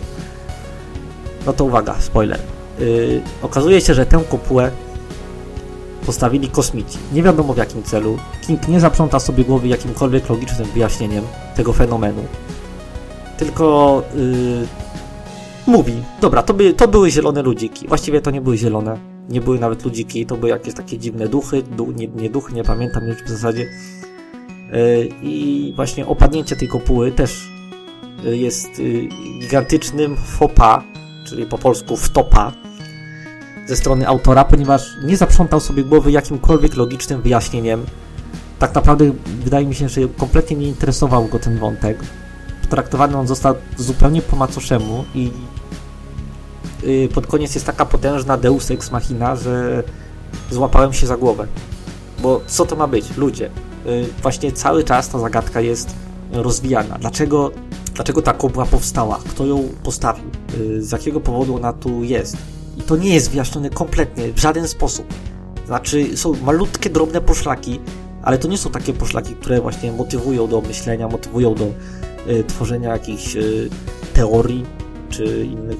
No 1.46 1.54
to 1.54 1.66
uwaga, 1.66 1.96
spoiler. 2.00 2.40
Yy, 2.80 3.22
okazuje 3.42 3.82
się, 3.82 3.94
że 3.94 4.06
tę 4.06 4.22
kopułę 4.30 4.72
postawili 6.06 6.50
kosmici. 6.50 6.98
Nie 7.14 7.24
wiadomo 7.24 7.54
w 7.54 7.58
jakim 7.58 7.84
celu. 7.84 8.18
King 8.42 8.68
nie 8.68 8.80
zaprząta 8.80 9.20
sobie 9.20 9.44
głowy 9.44 9.68
jakimkolwiek 9.68 10.30
logicznym 10.30 10.68
wyjaśnieniem 10.68 11.24
tego 11.56 11.74
fenomenu. 11.74 12.22
Tylko 13.38 14.04
yy, 14.16 14.68
mówi, 15.68 15.94
dobra, 16.22 16.44
to, 16.44 16.54
by, 16.54 16.74
to 16.74 16.88
były 16.88 17.12
zielone 17.12 17.42
ludziki. 17.42 17.88
Właściwie 17.88 18.22
to 18.22 18.32
nie 18.32 18.42
były 18.42 18.58
zielone. 18.58 18.98
Nie 19.30 19.42
były 19.42 19.60
nawet 19.60 19.86
ludziki, 19.86 20.26
to 20.26 20.38
były 20.38 20.50
jakieś 20.50 20.74
takie 20.74 20.98
dziwne 20.98 21.28
duchy, 21.28 21.64
du, 21.64 21.92
nie, 21.92 22.08
nie 22.08 22.30
duchy, 22.30 22.54
nie 22.54 22.64
pamiętam 22.64 23.08
już 23.08 23.24
w 23.24 23.30
zasadzie. 23.30 23.70
Yy, 24.72 25.10
I 25.22 25.74
właśnie 25.76 26.08
opadnięcie 26.08 26.56
tej 26.56 26.68
kopuły 26.68 27.12
też 27.12 27.52
yy, 28.24 28.38
jest 28.38 28.80
yy, 28.80 29.08
gigantycznym 29.40 30.18
fopa, 30.18 30.84
czyli 31.28 31.46
po 31.46 31.58
polsku 31.58 31.98
wtopa, 31.98 32.52
ze 33.66 33.76
strony 33.76 34.08
autora, 34.08 34.46
ponieważ 34.46 34.98
nie 35.04 35.18
zaprzątał 35.18 35.60
sobie 35.60 35.84
głowy 35.84 36.12
jakimkolwiek 36.12 36.76
logicznym 36.76 37.22
wyjaśnieniem. 37.22 37.86
Tak 38.60 38.76
naprawdę 38.76 39.12
wydaje 39.44 39.66
mi 39.66 39.76
się, 39.76 39.90
że 39.90 40.02
kompletnie 40.18 40.58
nie 40.58 40.68
interesował 40.68 41.26
go 41.26 41.40
ten 41.40 41.60
wątek. 41.60 41.98
Traktowany 42.70 43.18
on 43.18 43.28
został 43.28 43.56
zupełnie 43.78 44.22
po 44.22 44.36
macoszemu 44.36 45.06
i 45.16 45.32
y, 46.84 47.10
pod 47.14 47.28
koniec 47.28 47.56
jest 47.56 47.66
taka 47.66 47.86
potężna 47.86 48.38
deus 48.38 48.72
ex 48.72 48.92
machina, 48.92 49.36
że 49.36 49.84
złapałem 50.52 50.94
się 50.94 51.08
za 51.08 51.18
głowę. 51.18 51.48
Bo 52.22 52.42
co 52.48 52.66
to 52.66 52.76
ma 52.76 52.88
być? 52.88 53.18
Ludzie. 53.18 53.50
Y, 53.86 54.06
właśnie 54.22 54.52
cały 54.52 54.84
czas 54.84 55.10
ta 55.10 55.20
zagadka 55.20 55.62
jest 55.62 55.96
rozwijana. 56.32 56.98
Dlaczego 56.98 57.52
dlaczego 57.96 58.22
ta 58.22 58.34
kobła 58.34 58.66
powstała, 58.66 59.20
kto 59.30 59.46
ją 59.46 59.70
postawił, 59.84 60.26
y, 60.60 60.84
z 60.84 60.92
jakiego 60.92 61.20
powodu 61.20 61.56
ona 61.56 61.74
tu 61.74 62.04
jest. 62.04 62.38
I 62.78 62.82
to 62.82 62.96
nie 62.96 63.14
jest 63.14 63.32
wyjaśnione 63.32 63.70
kompletnie, 63.70 64.34
w 64.34 64.40
żaden 64.40 64.68
sposób. 64.68 65.14
Znaczy, 65.66 66.18
są 66.18 66.34
malutkie, 66.44 66.90
drobne 66.90 67.22
poszlaki, 67.22 67.80
ale 68.24 68.38
to 68.38 68.48
nie 68.48 68.58
są 68.58 68.70
takie 68.70 68.94
poszlaki, 68.94 69.36
które 69.36 69.62
właśnie 69.62 69.92
motywują 69.92 70.48
do 70.48 70.62
myślenia, 70.62 71.08
motywują 71.08 71.56
do 71.56 71.66
y, 72.28 72.44
tworzenia 72.44 72.92
jakichś 72.92 73.36
y, 73.36 73.70
teorii 74.14 74.66
czy 75.10 75.46
innych 75.46 75.78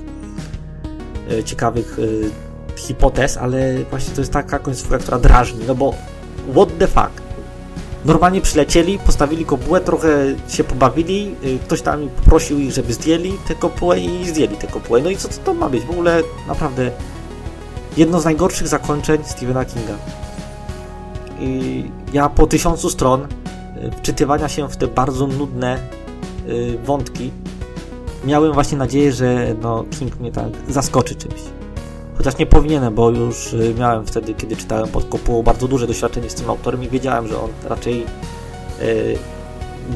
y, 1.32 1.44
ciekawych 1.44 1.98
hipotez, 2.76 3.38
ale 3.38 3.84
właśnie 3.90 4.16
to 4.16 4.22
jest 4.22 4.34
taka 4.34 4.60
końcówka, 4.60 4.98
która 4.98 5.20
drażni, 5.20 5.60
no 5.68 5.76
bo 5.76 5.94
what 6.54 6.78
the 6.78 6.88
fuck? 6.88 7.25
Normalnie 8.06 8.42
przylecieli, 8.42 9.00
postawili 9.00 9.46
kopułę, 9.46 9.82
trochę 9.82 10.10
się 10.50 10.64
pobawili, 10.64 11.36
y, 11.46 11.60
ktoś 11.60 11.82
tam 11.82 12.10
poprosił 12.10 12.60
ich, 12.60 12.72
żeby 12.72 12.94
zdjęli 12.94 13.34
tę 13.48 13.56
kopułę 13.56 14.00
i 14.00 14.28
zdjęli 14.28 14.56
tę 14.58 14.68
kopułę. 14.68 15.02
No 15.02 15.10
i 15.10 15.18
co 15.18 15.28
to 15.28 15.54
ma 15.54 15.70
być? 15.70 15.84
W 15.84 15.90
ogóle 15.90 16.22
naprawdę 16.48 16.92
jedno 17.98 18.20
z 18.20 18.26
najgorszych 18.26 18.68
zakończeń 18.68 19.24
Stephena 19.24 19.66
Kinga. 19.66 19.96
I 21.40 21.84
ja 22.14 22.30
po 22.30 22.48
tysiącu 22.48 22.90
stron 22.90 23.22
y, 23.22 23.28
wczytywania 23.98 24.50
się 24.50 24.70
w 24.70 24.78
te 24.78 24.88
bardzo 24.88 25.28
nudne 25.28 25.80
y, 26.48 26.78
wątki 26.84 27.32
miałem 28.26 28.54
właśnie 28.54 28.78
nadzieję, 28.78 29.14
że 29.14 29.56
no, 29.62 29.86
King 30.00 30.20
mnie 30.20 30.32
tak 30.32 30.50
zaskoczy 30.70 31.16
czymś. 31.16 31.42
Chociaż 32.18 32.38
nie 32.38 32.46
powinienem, 32.46 32.96
bo 32.96 33.10
już 33.10 33.54
y, 33.54 33.76
miałem 33.80 34.06
wtedy, 34.06 34.34
kiedy 34.34 34.56
czytałem 34.56 34.88
pod 34.88 35.06
kopułą, 35.06 35.44
bardzo 35.44 35.68
duże 35.68 35.88
doświadczenie 35.88 36.30
z 36.30 36.36
tym 36.36 36.50
autorem 36.50 36.84
i 36.84 36.90
wiedziałem, 36.90 37.28
że 37.28 37.42
on 37.42 37.50
raczej 37.64 38.00
yy, 38.00 39.18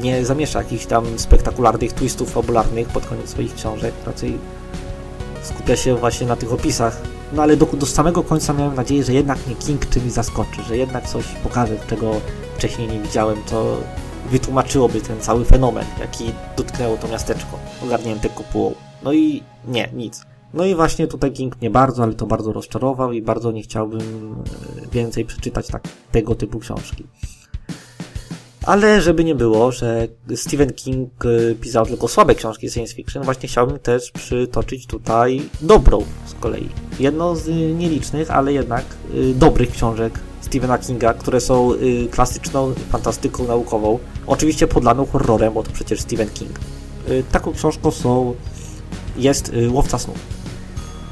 nie 0.02 0.24
zamiesza 0.24 0.58
jakichś 0.58 0.86
tam 0.86 1.18
spektakularnych 1.18 1.92
twistów 1.92 2.32
fabularnych 2.32 2.88
pod 2.88 3.06
koniec 3.06 3.30
swoich 3.30 3.54
książek. 3.54 3.94
Raczej 4.06 4.38
skupia 5.42 5.76
się 5.76 5.96
właśnie 5.96 6.26
na 6.26 6.36
tych 6.36 6.52
opisach. 6.52 7.02
No 7.32 7.42
ale 7.42 7.56
do, 7.56 7.66
do 7.66 7.86
samego 7.86 8.22
końca 8.22 8.52
miałem 8.52 8.74
nadzieję, 8.74 9.04
że 9.04 9.12
jednak 9.12 9.46
mnie 9.46 9.56
King 9.56 9.88
czymś 9.88 10.12
zaskoczy, 10.12 10.62
że 10.68 10.76
jednak 10.76 11.08
coś 11.08 11.24
pokaże, 11.42 11.76
czego 11.88 12.12
wcześniej 12.56 12.88
nie 12.88 13.00
widziałem, 13.00 13.36
co 13.46 13.76
wytłumaczyłoby 14.30 15.00
ten 15.00 15.20
cały 15.20 15.44
fenomen, 15.44 15.84
jaki 16.00 16.32
dotknęło 16.56 16.96
to 16.96 17.08
miasteczko 17.08 17.58
ogarnięte 17.84 18.28
kopułą. 18.28 18.74
No 19.02 19.12
i 19.12 19.42
nie, 19.68 19.88
nic. 19.92 20.29
No 20.54 20.64
i 20.64 20.74
właśnie 20.74 21.06
tutaj 21.06 21.32
King 21.32 21.60
mnie 21.60 21.70
bardzo, 21.70 22.02
ale 22.02 22.14
to 22.14 22.26
bardzo 22.26 22.52
rozczarował 22.52 23.12
i 23.12 23.22
bardzo 23.22 23.52
nie 23.52 23.62
chciałbym 23.62 24.00
e, 24.00 24.88
więcej 24.92 25.24
przeczytać 25.24 25.66
tak, 25.66 25.82
tego 26.12 26.34
typu 26.34 26.58
książki. 26.58 27.04
Ale 28.66 29.00
żeby 29.00 29.24
nie 29.24 29.34
było, 29.34 29.72
że 29.72 30.08
Stephen 30.34 30.72
King 30.72 31.10
e, 31.24 31.54
pisał 31.54 31.86
tylko 31.86 32.08
słabe 32.08 32.34
książki 32.34 32.70
science 32.70 32.94
fiction, 32.94 33.22
właśnie 33.22 33.48
chciałbym 33.48 33.78
też 33.78 34.10
przytoczyć 34.10 34.86
tutaj 34.86 35.42
dobrą 35.60 36.04
z 36.26 36.34
kolei. 36.34 36.68
Jedną 37.00 37.36
z 37.36 37.48
nielicznych, 37.78 38.30
ale 38.30 38.52
jednak 38.52 38.84
e, 38.84 39.34
dobrych 39.34 39.70
książek 39.70 40.18
Stephena 40.40 40.78
Kinga, 40.78 41.14
które 41.14 41.40
są 41.40 41.70
klasyczną 42.10 42.74
fantastyką 42.74 43.46
naukową, 43.46 43.98
oczywiście 44.26 44.66
podlaną 44.66 45.06
horrorem, 45.06 45.54
bo 45.54 45.62
to 45.62 45.72
przecież 45.72 46.00
Stephen 46.00 46.30
King. 46.30 46.60
Taką 47.32 47.52
książką 47.52 47.90
są 47.90 48.34
jest 49.16 49.52
Łowca 49.70 49.98
Snów. 49.98 50.39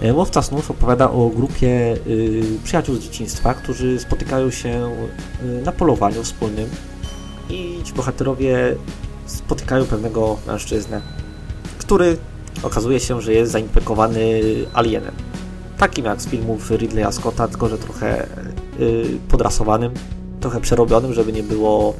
E, 0.03 0.15
Łowca 0.15 0.43
Snów 0.43 0.71
opowiada 0.71 1.11
o 1.11 1.31
grupie 1.37 1.97
y, 2.07 2.43
przyjaciół 2.65 2.95
z 2.95 2.99
dzieciństwa, 2.99 3.55
którzy 3.55 4.01
spotykają 4.01 4.51
się 4.51 4.91
y, 5.45 5.63
na 5.65 5.73
polowaniu 5.73 6.23
wspólnym 6.23 6.69
i 7.51 7.81
ci 7.85 7.93
bohaterowie 7.93 8.77
spotykają 9.27 9.85
pewnego 9.85 10.37
mężczyznę, 10.47 11.01
który 11.79 12.17
okazuje 12.63 13.01
się, 13.01 13.21
że 13.21 13.33
jest 13.33 13.53
zainfekowany 13.53 14.41
alienem. 14.73 15.15
Takim 15.79 16.05
jak 16.05 16.23
z 16.23 16.27
filmów 16.27 16.71
Ridleya 16.71 17.13
Scotta, 17.13 17.49
tylko 17.49 17.69
że 17.69 17.79
trochę 17.79 18.27
y, 18.81 19.19
podrasowanym, 19.29 19.95
trochę 20.41 20.61
przerobionym, 20.61 21.15
żeby 21.15 21.33
nie 21.33 21.43
było 21.43 21.95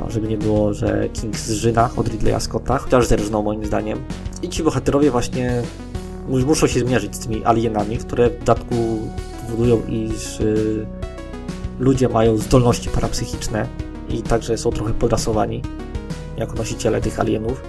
no, 0.00 0.10
żeby 0.10 0.28
nie 0.28 0.38
było, 0.38 0.74
że 0.74 1.08
King 1.08 1.36
zżyna 1.36 1.90
od 1.96 2.08
Ridleya 2.08 2.40
Scotta, 2.40 2.78
chociaż 2.78 3.06
zerżnął 3.06 3.42
moim 3.42 3.64
zdaniem. 3.64 4.04
I 4.42 4.48
ci 4.48 4.62
bohaterowie 4.62 5.10
właśnie 5.10 5.62
muszą 6.28 6.66
się 6.66 6.80
zmierzyć 6.80 7.16
z 7.16 7.18
tymi 7.18 7.44
alienami, 7.44 7.98
które 7.98 8.30
w 8.30 8.38
dodatku 8.38 8.74
powodują, 9.42 9.82
iż 9.88 10.40
y, 10.40 10.86
ludzie 11.78 12.08
mają 12.08 12.36
zdolności 12.36 12.88
parapsychiczne 12.88 13.66
i 14.08 14.22
także 14.22 14.58
są 14.58 14.70
trochę 14.70 14.94
podrasowani 14.94 15.62
jako 16.36 16.54
nosiciele 16.54 17.00
tych 17.00 17.20
alienów. 17.20 17.62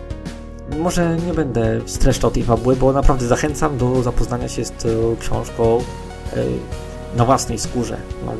Może 0.79 1.17
nie 1.27 1.33
będę 1.33 1.81
streszczał 1.85 2.31
tej 2.31 2.43
fabuły, 2.43 2.75
bo 2.75 2.93
naprawdę 2.93 3.27
zachęcam 3.27 3.77
do 3.77 4.03
zapoznania 4.03 4.49
się 4.49 4.65
z 4.65 4.71
tą 4.71 5.15
książką 5.19 5.77
y, 5.77 6.45
na 7.17 7.25
własnej 7.25 7.59
skórze, 7.59 7.97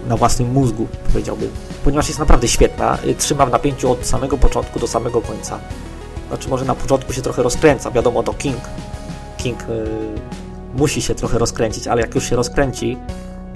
na 0.08 0.18
własnym 0.18 0.52
mózgu, 0.52 0.88
powiedziałbym. 1.12 1.50
Ponieważ 1.84 2.08
jest 2.08 2.20
naprawdę 2.20 2.48
świetna. 2.48 2.98
Y, 3.06 3.16
Trzymam 3.16 3.50
w 3.50 3.52
napięciu 3.52 3.92
od 3.92 4.06
samego 4.06 4.38
początku 4.38 4.80
do 4.80 4.88
samego 4.88 5.22
końca. 5.22 5.60
Znaczy, 6.28 6.50
może 6.50 6.66
na 6.66 6.76
początku 6.76 7.14
się 7.14 7.22
trochę 7.22 7.44
rozkręca, 7.44 7.92
wiadomo, 7.92 8.24
to 8.24 8.34
King, 8.34 8.62
King 9.46 9.62
y, 9.62 9.66
musi 10.78 11.02
się 11.02 11.16
trochę 11.16 11.38
rozkręcić, 11.38 11.88
ale 11.88 12.02
jak 12.02 12.16
już 12.16 12.30
się 12.30 12.36
rozkręci, 12.36 12.98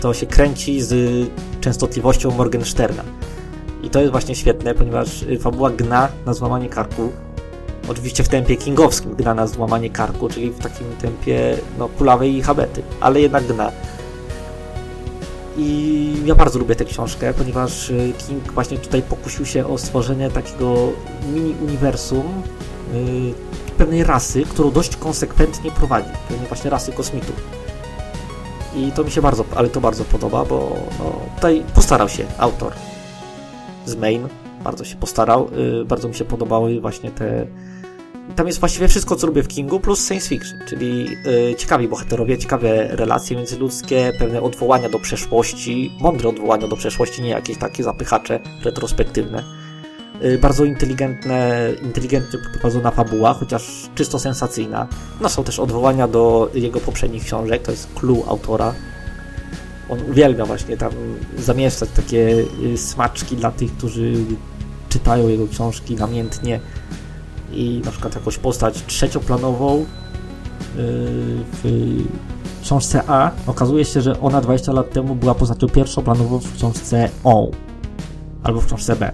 to 0.02 0.14
się 0.14 0.26
kręci 0.26 0.82
z 0.82 0.94
częstotliwością 1.62 2.32
Morgensterna. 2.32 3.04
I 3.84 3.90
to 3.90 4.00
jest 4.00 4.12
właśnie 4.12 4.36
świetne, 4.36 4.76
ponieważ 4.76 5.24
y, 5.24 5.40
fabuła 5.40 5.70
gna 5.70 6.10
na 6.26 6.34
złamanie 6.34 6.70
karku. 6.70 7.12
Oczywiście 7.88 8.24
w 8.24 8.28
tempie 8.28 8.58
kingowskim 8.58 9.16
gna 9.16 9.34
na 9.34 9.48
złamanie 9.48 9.90
karku, 9.90 10.30
czyli 10.30 10.52
w 10.52 10.60
takim 10.60 10.88
tempie 11.02 11.58
no, 11.80 11.88
kulawej 11.88 12.36
i 12.36 12.42
habety, 12.42 12.82
ale 13.00 13.22
jednak 13.22 13.44
gna. 13.44 13.72
I 15.58 16.14
ja 16.26 16.36
bardzo 16.36 16.60
lubię 16.60 16.76
tę 16.76 16.86
książkę, 16.86 17.34
ponieważ 17.34 17.90
y, 17.90 18.14
King 18.28 18.52
właśnie 18.54 18.78
tutaj 18.78 19.02
pokusił 19.02 19.46
się 19.46 19.68
o 19.68 19.78
stworzenie 19.78 20.30
takiego 20.30 20.92
mini-uniwersum, 21.34 22.24
pewnej 23.80 24.04
rasy, 24.04 24.44
którą 24.44 24.72
dość 24.72 24.96
konsekwentnie 24.96 25.72
prowadzi, 25.72 26.10
pewnej 26.28 26.48
właśnie 26.48 26.70
rasy 26.70 26.92
kosmitów. 26.92 27.36
I 28.76 28.92
to 28.92 29.04
mi 29.04 29.12
się 29.12 29.22
bardzo, 29.22 29.46
ale 29.56 29.70
to 29.70 29.82
bardzo 29.82 30.04
podoba, 30.06 30.46
bo 30.46 30.78
no, 31.00 31.20
tutaj 31.36 31.64
postarał 31.76 32.10
się 32.10 32.26
autor 32.38 32.74
z 33.86 33.96
Main, 33.96 34.28
bardzo 34.64 34.86
się 34.86 34.96
postarał, 34.96 35.50
yy, 35.52 35.86
bardzo 35.86 36.08
mi 36.08 36.16
się 36.16 36.26
podobały 36.26 36.82
właśnie 36.82 37.12
te 37.12 37.48
tam 38.36 38.48
jest 38.48 38.60
właściwie 38.60 38.88
wszystko, 38.88 39.16
co 39.16 39.28
lubię 39.28 39.44
w 39.44 39.48
Kingu, 39.48 39.80
plus 39.80 40.08
science 40.08 40.30
fiction, 40.30 40.60
czyli 40.68 41.04
yy, 41.26 41.56
ciekawi 41.56 41.88
bohaterowie, 41.88 42.38
ciekawe 42.38 42.88
relacje 42.88 43.38
międzyludzkie, 43.38 44.14
pewne 44.20 44.42
odwołania 44.42 44.90
do 44.90 45.00
przeszłości, 45.00 45.92
mądre 46.02 46.30
odwołania 46.30 46.68
do 46.68 46.76
przeszłości, 46.76 47.22
nie 47.22 47.30
jakieś 47.30 47.58
takie 47.58 47.84
zapychacze 47.84 48.40
retrospektywne. 48.64 49.59
Y, 50.24 50.38
bardzo 50.38 50.66
inteligentne, 50.66 51.70
inteligentnie 51.82 52.40
poprowadzona 52.40 52.92
fabuła, 52.92 53.34
chociaż 53.34 53.90
czysto 53.96 54.20
sensacyjna. 54.20 54.88
No 55.22 55.30
są 55.30 55.44
też 55.44 55.60
odwołania 55.60 56.08
do 56.08 56.50
jego 56.54 56.80
poprzednich 56.80 57.24
książek, 57.24 57.62
to 57.62 57.72
jest 57.72 57.94
clue 57.94 58.24
autora. 58.28 58.74
On 59.90 60.00
uwielbia 60.10 60.46
właśnie 60.46 60.78
tam 60.78 60.92
zamieszczać 61.38 61.90
takie 61.90 62.46
y, 62.64 62.78
smaczki 62.78 63.36
dla 63.36 63.52
tych, 63.52 63.72
którzy 63.78 64.14
czytają 64.90 65.28
jego 65.28 65.48
książki 65.48 65.96
namiętnie 65.96 66.60
i 67.52 67.82
na 67.86 67.92
przykład 67.92 68.16
jakąś 68.16 68.38
postać 68.38 68.84
trzecioplanową 68.88 69.82
y, 69.82 69.86
w 71.64 71.96
książce 72.64 73.04
A 73.08 73.32
okazuje 73.48 73.86
się, 73.86 74.02
że 74.02 74.20
ona 74.20 74.42
20 74.42 74.72
lat 74.72 74.92
temu 74.92 75.16
była 75.16 75.36
postacią 75.36 75.68
pierwszoplanową 75.68 76.40
w 76.40 76.56
książce 76.56 77.10
O 77.24 77.52
albo 78.44 78.62
w 78.62 78.66
książce 78.66 78.96
B. 78.96 79.12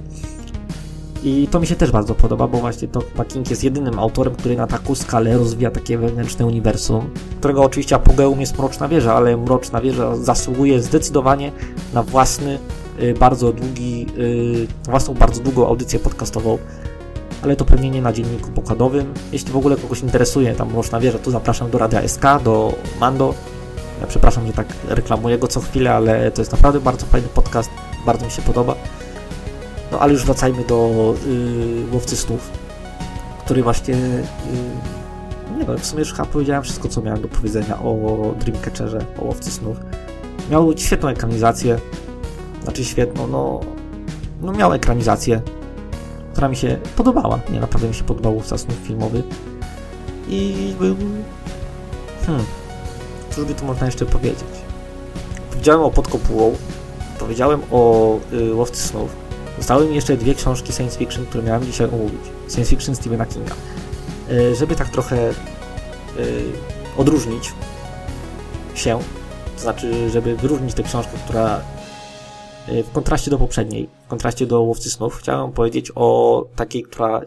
I 1.26 1.48
to 1.48 1.60
mi 1.60 1.68
się 1.68 1.76
też 1.76 1.92
bardzo 1.92 2.16
podoba, 2.16 2.48
bo 2.48 2.58
właśnie 2.58 2.88
to 2.88 3.02
King 3.28 3.50
jest 3.50 3.64
jedynym 3.64 4.00
autorem, 4.00 4.36
który 4.36 4.56
na 4.56 4.68
taką 4.68 4.96
skalę 4.96 5.38
rozwija 5.38 5.72
takie 5.72 5.98
wewnętrzne 5.98 6.46
uniwersum, 6.46 7.10
którego 7.40 7.64
oczywiście 7.64 7.96
apogeum 7.96 8.40
jest 8.42 8.58
Mroczna 8.58 8.88
Wieża, 8.88 9.14
ale 9.14 9.38
Mroczna 9.38 9.82
Wieża 9.82 10.16
zasługuje 10.16 10.82
zdecydowanie 10.82 11.52
na 11.94 12.04
własny, 12.04 12.60
y, 13.02 13.14
bardzo 13.14 13.54
długi, 13.54 14.08
y, 14.18 14.68
własną 14.90 15.14
bardzo 15.14 15.42
długą 15.42 15.68
audycję 15.68 16.00
podcastową, 16.00 16.58
ale 17.42 17.56
to 17.56 17.66
pewnie 17.66 17.90
nie 17.90 18.02
na 18.02 18.14
dzienniku 18.14 18.52
pokładowym. 18.52 19.14
Jeśli 19.32 19.52
w 19.52 19.58
ogóle 19.58 19.76
kogoś 19.78 20.02
interesuje 20.02 20.54
tam 20.54 20.70
Mroczna 20.72 21.00
Wieża, 21.00 21.20
to 21.20 21.32
zapraszam 21.32 21.72
do 21.72 21.78
Radia 21.78 22.08
SK, 22.08 22.24
do 22.44 22.74
Mando. 23.00 23.34
Ja 24.02 24.08
przepraszam, 24.08 24.48
że 24.48 24.54
tak 24.54 24.68
reklamuję 24.88 25.38
go 25.38 25.48
co 25.48 25.60
chwilę, 25.60 25.94
ale 25.94 26.32
to 26.32 26.42
jest 26.42 26.52
naprawdę 26.52 26.80
bardzo 26.80 27.06
fajny 27.06 27.28
podcast, 27.28 27.70
bardzo 28.06 28.26
mi 28.26 28.32
się 28.32 28.42
podoba. 28.42 28.76
No 29.91 30.00
ale 30.00 30.13
już 30.13 30.26
wracajmy 30.26 30.63
do 30.63 31.13
yy, 31.28 31.93
Łowcy 31.93 32.17
Snów, 32.17 32.50
który 33.45 33.63
właśnie... 33.63 33.93
Yy, 33.93 35.58
nie 35.58 35.65
wiem, 35.65 35.78
w 35.78 35.86
sumie 35.86 36.00
już 36.00 36.13
chyba 36.13 36.26
powiedziałem 36.26 36.63
wszystko, 36.63 36.88
co 36.88 37.02
miałem 37.02 37.21
do 37.21 37.28
powiedzenia 37.28 37.80
o 37.80 38.34
Dreamcatcherze, 38.39 39.06
o 39.21 39.26
Łowcy 39.26 39.52
Snów. 39.52 39.78
Miał 40.52 40.78
świetną 40.78 41.10
ekranizację, 41.10 41.80
znaczy 42.63 42.86
świetną, 42.86 43.28
no... 43.28 43.60
No 44.41 44.52
miał 44.52 44.74
ekranizację. 44.74 45.41
która 46.32 46.48
mi 46.48 46.56
się 46.56 46.78
podobała. 46.95 47.39
Nie, 47.50 47.60
naprawdę 47.60 47.88
mi 47.88 47.93
się 47.93 48.04
podobał 48.04 48.36
łowca 48.36 48.58
snów 48.58 48.76
filmowy. 48.78 49.24
I 50.28 50.74
był... 50.80 50.95
Hmm... 52.26 52.45
Cóż 53.30 53.45
by 53.45 53.54
tu 53.54 53.65
można 53.65 53.86
jeszcze 53.86 54.06
powiedzieć? 54.06 54.45
Powiedziałem 55.52 55.82
o 55.82 55.91
Pod 55.91 56.08
kopułą, 56.08 56.56
powiedziałem 57.19 57.62
o 57.71 58.15
y, 58.34 58.54
Łowcy 58.54 58.88
snów. 58.88 59.25
Zostały 59.58 59.88
mi 59.88 59.96
jeszcze 59.96 60.18
dwie 60.18 60.36
książki 60.36 60.74
science 60.74 60.98
fiction, 60.98 61.26
które 61.26 61.44
miałem 61.44 61.65
dzisiaj 61.65 61.88
omówić. 61.88 62.22
Science 62.50 62.70
fiction 62.70 62.96
Stephena 62.96 63.26
Kinga. 63.26 63.56
Y, 64.32 64.56
żeby 64.56 64.76
tak 64.76 64.89
trochę 64.89 65.30
y, 65.30 65.34
odróżnić 66.98 67.54
się, 68.76 69.00
to 69.56 69.62
znaczy, 69.62 70.10
żeby 70.10 70.36
wyróżnić 70.36 70.74
tę 70.74 70.84
książkę, 70.84 71.12
która 71.26 71.62
y, 72.70 72.84
w 72.84 72.91
kontraście 72.91 73.32
do 73.32 73.38
poprzedniej, 73.38 73.89
w 74.06 74.08
kontraście 74.08 74.46
do 74.48 74.62
Łowcy 74.62 74.89
Snów, 74.89 75.18
chciałem 75.18 75.52
powiedzieć 75.52 75.91
o 75.96 76.46
takiej, 76.56 76.84
która 76.84 77.22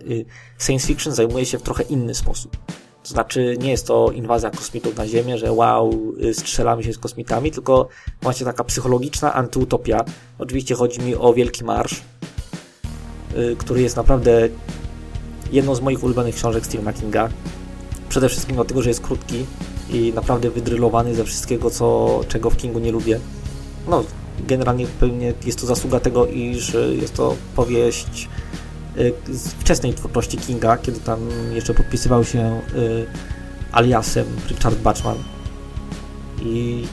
science 0.59 0.87
fiction 0.87 1.13
zajmuje 1.13 1.47
się 1.47 1.59
w 1.59 1.63
trochę 1.63 1.83
inny 1.83 2.15
sposób. 2.15 2.57
To 3.03 3.09
znaczy, 3.09 3.57
nie 3.61 3.71
jest 3.71 3.87
to 3.87 4.11
inwazja 4.11 4.51
kosmitów 4.51 4.97
na 4.97 5.07
Ziemię, 5.07 5.39
że 5.39 5.53
wow, 5.53 6.15
y, 6.23 6.35
strzelamy 6.35 6.85
się 6.85 6.93
z 6.93 6.99
kosmitami, 6.99 7.51
tylko 7.51 7.89
właśnie 8.23 8.47
taka 8.47 8.65
psychologiczna 8.65 9.35
antyutopia. 9.35 10.05
Oczywiście 10.39 10.75
chodzi 10.75 11.01
mi 11.01 11.15
o 11.17 11.33
Wielki 11.33 11.65
Marsz, 11.65 12.03
który 13.59 13.83
jest 13.83 13.97
naprawdę 13.97 14.49
jedną 15.53 15.75
z 15.75 15.81
moich 15.81 16.05
ulubionych 16.05 16.35
książek 16.35 16.67
Stephena 16.67 16.93
Kinga. 16.93 17.29
Przede 18.09 18.29
wszystkim 18.29 18.57
dlatego, 18.57 18.83
że 18.83 18.89
jest 18.89 19.01
krótki 19.01 19.47
i 19.91 20.13
naprawdę 20.15 20.51
wydrylowany 20.51 21.15
ze 21.15 21.25
wszystkiego, 21.25 21.71
co, 21.71 22.21
czego 22.29 22.51
w 22.51 22.57
Kingu 22.57 22.79
nie 22.79 22.93
lubię. 22.93 23.21
No, 23.89 24.05
generalnie 24.47 24.87
pewnie 25.01 25.35
jest 25.47 25.61
to 25.61 25.67
zasługa 25.67 26.01
tego, 26.01 26.27
iż 26.27 26.77
jest 27.01 27.15
to 27.15 27.37
powieść 27.57 28.29
y, 28.99 29.13
z 29.29 29.49
wczesnej 29.49 29.95
twórczości 29.95 30.39
Kinga, 30.39 30.77
kiedy 30.77 31.01
tam 31.01 31.21
jeszcze 31.55 31.75
podpisywał 31.75 32.25
się 32.25 32.61
y, 32.77 33.07
aliasem 33.73 34.27
Richard 34.49 34.79
Bachman 34.79 35.17
i 36.43 36.85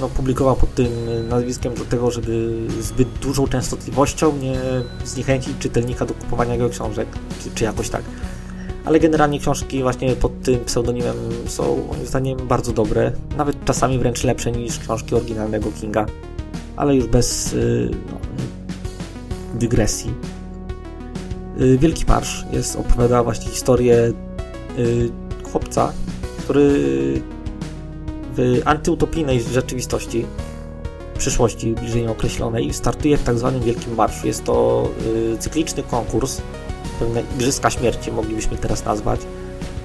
no, 0.00 0.08
publikował 0.08 0.56
pod 0.56 0.74
tym 0.74 0.88
nazwiskiem 1.28 1.74
do 1.74 1.84
tego, 1.84 2.10
żeby 2.10 2.66
zbyt 2.80 3.08
dużą 3.08 3.48
częstotliwością 3.48 4.36
nie 4.36 4.58
zniechęcić 5.04 5.58
czytelnika 5.58 6.06
do 6.06 6.14
kupowania 6.14 6.52
jego 6.52 6.68
książek, 6.68 7.08
czy, 7.42 7.50
czy 7.54 7.64
jakoś 7.64 7.88
tak 7.90 8.02
ale 8.84 9.00
generalnie 9.00 9.38
książki 9.40 9.82
właśnie 9.82 10.16
pod 10.16 10.42
tym 10.42 10.64
pseudonimem 10.64 11.16
są 11.46 11.86
moim 11.86 12.06
zdaniem 12.06 12.38
bardzo 12.48 12.72
dobre, 12.72 13.12
nawet 13.36 13.64
czasami 13.64 13.98
wręcz 13.98 14.24
lepsze 14.24 14.52
niż 14.52 14.78
książki 14.78 15.14
oryginalnego 15.14 15.70
Kinga, 15.80 16.06
ale 16.76 16.96
już 16.96 17.06
bez 17.06 17.52
yy, 17.52 17.90
no, 18.12 18.18
dygresji. 19.54 20.14
Yy, 21.56 21.78
Wielki 21.78 22.04
Marsz 22.08 22.44
jest, 22.52 22.76
opowiada 22.76 23.22
właśnie 23.22 23.50
historię 23.50 24.12
yy, 24.76 25.10
chłopca, 25.52 25.92
który 26.38 27.22
w 28.36 28.62
antyutopijnej 28.64 29.42
rzeczywistości 29.42 30.26
przyszłości 31.18 31.72
bliżej 31.72 32.02
nieokreślonej 32.02 32.72
startuje 32.72 33.16
w 33.16 33.22
tak 33.22 33.38
zwanym 33.38 33.62
Wielkim 33.62 33.94
Marszu. 33.94 34.26
Jest 34.26 34.44
to 34.44 34.88
y, 35.34 35.38
cykliczny 35.38 35.82
konkurs 35.82 36.40
pewne 36.98 37.22
Igrzyska 37.34 37.70
Śmierci 37.70 38.12
moglibyśmy 38.12 38.56
teraz 38.56 38.84
nazwać. 38.84 39.20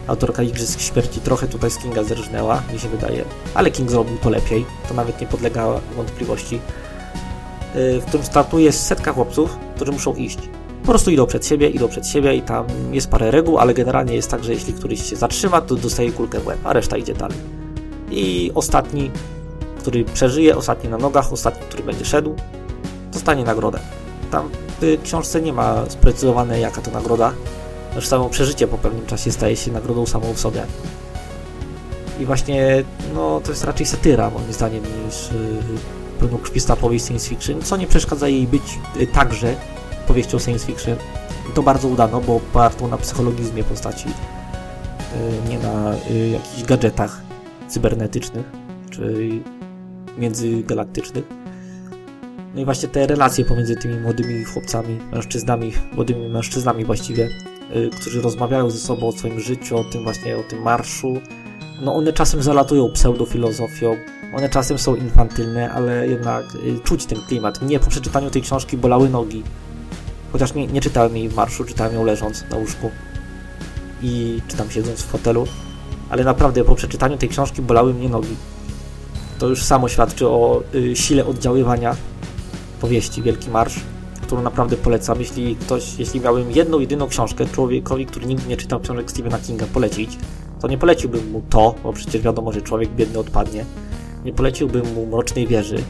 Autorka 0.07 0.43
Igrzysk 0.43 0.79
Śmierci 0.79 1.21
trochę 1.21 1.47
tutaj 1.47 1.71
z 1.71 1.77
Kinga 1.77 2.03
zerżnęła, 2.03 2.63
mi 2.73 2.79
się 2.79 2.89
wydaje, 2.89 3.25
ale 3.53 3.71
King 3.71 3.91
zrobił 3.91 4.17
to 4.17 4.29
lepiej, 4.29 4.65
to 4.87 4.93
nawet 4.93 5.21
nie 5.21 5.27
podlega 5.27 5.67
wątpliwości. 5.95 6.55
Y, 6.55 8.01
w 8.01 8.05
którym 8.05 8.25
startuje 8.25 8.71
setka 8.71 9.13
chłopców, 9.13 9.57
którzy 9.75 9.91
muszą 9.91 10.15
iść. 10.15 10.39
Po 10.81 10.87
prostu 10.87 11.11
idą 11.11 11.25
przed 11.25 11.45
siebie, 11.45 11.69
idą 11.69 11.87
przed 11.87 12.07
siebie 12.07 12.35
i 12.35 12.41
tam 12.41 12.65
jest 12.91 13.09
parę 13.09 13.31
reguł, 13.31 13.57
ale 13.57 13.73
generalnie 13.73 14.15
jest 14.15 14.31
tak, 14.31 14.43
że 14.43 14.53
jeśli 14.53 14.73
któryś 14.73 15.09
się 15.09 15.15
zatrzyma, 15.15 15.61
to 15.61 15.75
dostaje 15.75 16.11
kulkę 16.11 16.39
w 16.39 16.47
łeb, 16.47 16.59
a 16.63 16.73
reszta 16.73 16.97
idzie 16.97 17.13
dalej. 17.13 17.58
I 18.11 18.51
ostatni, 18.55 19.11
który 19.79 20.05
przeżyje, 20.05 20.55
ostatni 20.55 20.89
na 20.89 20.97
nogach, 20.97 21.33
ostatni, 21.33 21.61
który 21.69 21.83
będzie 21.83 22.05
szedł, 22.05 22.35
dostanie 23.13 23.43
nagrodę. 23.43 23.79
Tam 24.31 24.49
w 24.81 25.03
książce 25.03 25.41
nie 25.41 25.53
ma 25.53 25.89
sprecyzowane 25.89 26.59
jaka 26.59 26.81
to 26.81 26.91
nagroda. 26.91 27.33
Już 27.95 28.07
samo 28.07 28.29
przeżycie 28.29 28.67
po 28.67 28.77
pewnym 28.77 29.05
czasie 29.05 29.31
staje 29.31 29.55
się 29.55 29.71
nagrodą 29.71 30.05
samą 30.05 30.33
w 30.33 30.39
sobie. 30.39 30.65
I 32.19 32.25
właśnie, 32.25 32.83
no, 33.13 33.41
to 33.43 33.51
jest 33.51 33.63
raczej 33.63 33.85
satyra, 33.85 34.29
moim 34.29 34.53
zdaniem, 34.53 34.83
niż 35.05 35.29
yy, 35.31 36.19
pełnokrwista 36.19 36.75
powieść 36.75 37.05
science 37.05 37.29
fiction, 37.29 37.61
co 37.61 37.77
nie 37.77 37.87
przeszkadza 37.87 38.27
jej 38.27 38.47
być 38.47 38.79
yy, 38.95 39.07
także 39.07 39.55
powieścią 40.07 40.39
science 40.39 40.65
fiction. 40.65 40.95
I 41.49 41.53
to 41.53 41.63
bardzo 41.63 41.87
udano, 41.87 42.21
bo 42.21 42.35
opartą 42.35 42.87
na 42.87 42.97
psychologizmie 42.97 43.63
postaci, 43.63 44.07
yy, 44.07 45.49
nie 45.49 45.59
na 45.59 45.93
yy, 46.09 46.29
jakichś 46.29 46.63
gadżetach 46.63 47.21
cybernetycznych, 47.69 48.45
czy 48.89 49.29
międzygalaktycznych. 50.17 51.23
No 52.55 52.61
i 52.61 52.65
właśnie 52.65 52.89
te 52.89 53.07
relacje 53.07 53.45
pomiędzy 53.45 53.75
tymi 53.75 53.99
młodymi 53.99 54.43
chłopcami, 54.43 54.99
mężczyznami, 55.11 55.71
młodymi 55.93 56.29
mężczyznami 56.29 56.85
właściwie, 56.85 57.29
yy, 57.75 57.89
którzy 57.89 58.21
rozmawiają 58.21 58.69
ze 58.69 58.77
sobą 58.77 59.07
o 59.07 59.11
swoim 59.11 59.39
życiu, 59.39 59.77
o 59.77 59.83
tym 59.83 60.03
właśnie, 60.03 60.37
o 60.37 60.43
tym 60.43 60.61
marszu, 60.61 61.21
no 61.81 61.95
one 61.95 62.13
czasem 62.13 62.43
zalatują 62.43 62.89
pseudofilozofią, 62.93 63.95
one 64.35 64.49
czasem 64.49 64.77
są 64.77 64.95
infantylne, 64.95 65.71
ale 65.71 66.07
jednak 66.07 66.45
yy, 66.63 66.79
czuć 66.79 67.05
ten 67.05 67.21
klimat. 67.27 67.61
Mnie 67.61 67.79
po 67.79 67.89
przeczytaniu 67.89 68.29
tej 68.29 68.41
książki 68.41 68.77
bolały 68.77 69.09
nogi. 69.09 69.43
Chociaż 70.31 70.53
nie, 70.53 70.67
nie 70.67 70.81
czytałem 70.81 71.17
jej 71.17 71.29
w 71.29 71.35
marszu, 71.35 71.65
czytałem 71.65 71.93
ją 71.93 72.03
leżąc 72.03 72.45
na 72.49 72.57
łóżku 72.57 72.91
i 74.01 74.41
czytam 74.47 74.71
siedząc 74.71 75.01
w 75.01 75.05
fotelu, 75.05 75.47
ale 76.09 76.23
naprawdę 76.23 76.63
po 76.63 76.75
przeczytaniu 76.75 77.17
tej 77.17 77.29
książki 77.29 77.61
bolały 77.61 77.93
mnie 77.93 78.09
nogi. 78.09 78.35
To 79.39 79.47
już 79.47 79.63
samo 79.63 79.89
świadczy 79.89 80.27
o 80.27 80.61
y, 80.75 80.95
sile 80.95 81.25
oddziaływania 81.25 81.95
powieści 82.81 83.21
Wielki 83.21 83.49
Marsz, 83.49 83.79
którą 84.21 84.41
naprawdę 84.41 84.77
polecam. 84.77 85.19
Jeśli 85.19 85.55
ktoś, 85.55 85.99
jeśli 85.99 86.21
miałbym 86.21 86.51
jedną, 86.51 86.79
jedyną 86.79 87.07
książkę 87.07 87.45
człowiekowi, 87.45 88.05
który 88.05 88.25
nigdy 88.25 88.47
nie 88.47 88.57
czytał 88.57 88.79
książek 88.79 89.11
Stephena 89.11 89.39
Kinga 89.39 89.65
polecić, 89.73 90.17
to 90.61 90.67
nie 90.67 90.77
poleciłbym 90.77 91.31
mu 91.31 91.41
to, 91.49 91.75
bo 91.83 91.93
przecież 91.93 92.21
wiadomo, 92.21 92.51
że 92.51 92.61
człowiek 92.61 92.89
biedny 92.89 93.19
odpadnie. 93.19 93.65
Nie 94.25 94.33
poleciłbym 94.33 94.93
mu 94.93 95.05
Mrocznej 95.05 95.47
Wieży, 95.47 95.83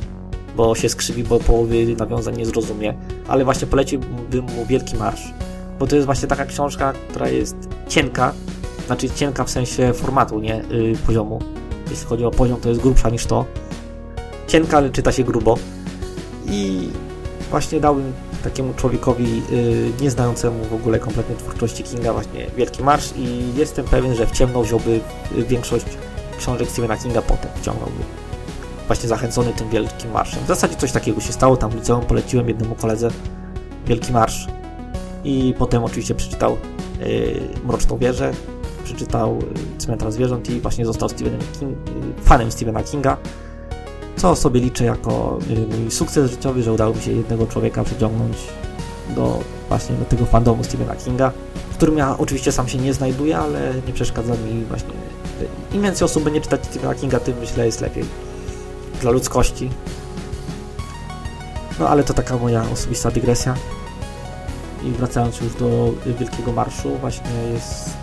bo 0.58 0.76
się 0.76 0.90
skrzywi, 0.90 1.24
bo 1.24 1.40
połowy 1.40 1.96
nawiązań 1.96 2.38
nie 2.38 2.46
zrozumie, 2.46 2.94
ale 3.28 3.46
właśnie 3.46 3.68
poleciłbym 3.68 4.46
mu 4.46 4.66
Wielki 4.66 4.96
Marsz, 4.96 5.34
bo 5.80 5.88
to 5.88 5.96
jest 5.96 6.06
właśnie 6.06 6.28
taka 6.28 6.46
książka, 6.46 6.94
która 7.10 7.30
jest 7.30 7.56
cienka, 7.88 8.34
znaczy 8.90 9.10
cienka 9.10 9.44
w 9.44 9.50
sensie 9.50 9.94
formatu, 9.94 10.40
nie 10.40 10.64
yy, 10.70 10.94
poziomu. 11.08 11.40
Jeśli 11.90 12.06
chodzi 12.06 12.26
o 12.26 12.32
poziom, 12.32 12.62
to 12.62 12.70
jest 12.70 12.82
grubsza 12.82 13.10
niż 13.10 13.26
to. 13.26 13.46
Cienka, 14.48 14.78
ale 14.78 14.90
czyta 14.90 15.12
się 15.12 15.24
grubo 15.24 15.58
i 16.48 16.90
właśnie 17.50 17.80
dałbym 17.80 18.14
takiemu 18.44 18.74
człowiekowi 18.74 19.42
yy, 19.52 19.92
nieznającemu 20.02 20.66
w 20.66 20.74
ogóle 20.74 21.00
kompletnie 21.00 21.36
twórczości 21.36 21.84
Kinga 21.84 22.14
właśnie 22.14 22.46
Wielki 22.58 22.84
Marsz 22.84 23.14
i 23.18 23.44
jestem 23.56 23.86
pewien, 23.86 24.16
że 24.16 24.28
w 24.28 24.32
ciemno 24.32 24.64
wziąłby 24.64 25.00
większość 25.32 25.86
książek 26.38 26.70
Stephena 26.70 26.98
Kinga 26.98 27.22
potem 27.22 27.52
wciągnąłby. 27.62 28.04
Właśnie 28.88 29.10
zachęcony 29.10 29.54
tym 29.54 29.70
Wielkim 29.70 30.12
Marszem. 30.12 30.44
W 30.44 30.48
zasadzie 30.48 30.76
coś 30.76 30.92
takiego 30.92 31.22
się 31.22 31.34
stało, 31.34 31.58
tam 31.58 31.72
w 31.72 31.76
liceum 31.76 32.06
poleciłem 32.06 32.48
jednemu 32.48 32.76
koledze 32.76 33.10
Wielki 33.86 34.14
Marsz 34.14 34.48
i 35.24 35.54
potem 35.58 35.84
oczywiście 35.84 36.16
przeczytał 36.16 36.58
yy, 37.00 37.42
Mroczną 37.66 37.98
Wieżę, 37.98 38.32
przeczytał 38.90 39.40
Cmentarz 39.78 40.14
Zwierząt 40.14 40.50
i 40.50 40.62
właśnie 40.62 40.86
został 40.86 41.10
Stephenem 41.10 41.42
King, 41.60 41.72
yy, 41.72 42.24
fanem 42.24 42.52
Stephena 42.52 42.84
Kinga 42.84 43.18
co 44.16 44.36
sobie 44.36 44.60
liczę 44.62 44.86
jako 44.86 45.40
y, 45.50 45.78
mój 45.78 45.92
sukces 45.92 46.32
życiowy, 46.32 46.64
że 46.64 46.74
udało 46.74 46.94
mi 46.96 47.02
się 47.02 47.12
jednego 47.12 47.48
człowieka 47.48 47.84
przyciągnąć 47.84 48.38
do 49.16 49.40
właśnie 49.70 49.96
do 49.96 50.06
tego 50.06 50.26
fandomu 50.26 50.64
Stephena 50.64 50.96
Kinga, 50.96 51.32
w 51.72 51.76
którym 51.76 51.98
ja 51.98 52.18
oczywiście 52.18 52.52
sam 52.52 52.68
się 52.68 52.78
nie 52.78 52.94
znajduję, 52.94 53.38
ale 53.38 53.74
nie 53.88 53.94
przeszkadza 53.94 54.34
mi 54.34 54.64
właśnie 54.64 54.94
im 55.74 55.82
więcej 55.82 56.06
osób 56.06 56.24
będzie 56.24 56.42
czytać 56.42 56.66
Stephena 56.66 56.96
Kinga, 56.96 57.20
tym 57.20 57.38
myślę 57.40 57.66
jest 57.66 57.82
lepiej 57.82 58.06
dla 59.02 59.12
ludzkości. 59.12 59.70
No 61.80 61.90
ale 61.90 62.04
to 62.04 62.14
taka 62.14 62.38
moja 62.38 62.64
osobista 62.74 63.12
dygresja. 63.12 63.56
I 64.84 64.92
wracając 64.92 65.42
już 65.42 65.54
do 65.54 65.94
Wielkiego 66.20 66.52
Marszu, 66.52 66.98
właśnie 67.02 67.30
jest 67.54 67.99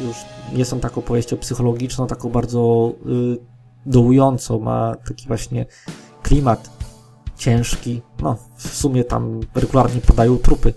już 0.00 0.16
nie 0.52 0.64
są 0.64 0.80
taką 0.80 1.02
powieścią 1.02 1.36
psychologiczną, 1.36 2.06
taką 2.06 2.28
bardzo 2.28 2.92
y, 3.06 3.38
dołująco, 3.86 4.58
ma 4.58 4.94
taki 5.08 5.26
właśnie 5.26 5.66
klimat 6.22 6.70
ciężki. 7.36 8.02
No, 8.22 8.36
w 8.56 8.76
sumie 8.76 9.04
tam 9.04 9.40
regularnie 9.54 10.00
padają 10.00 10.38
trupy, 10.38 10.74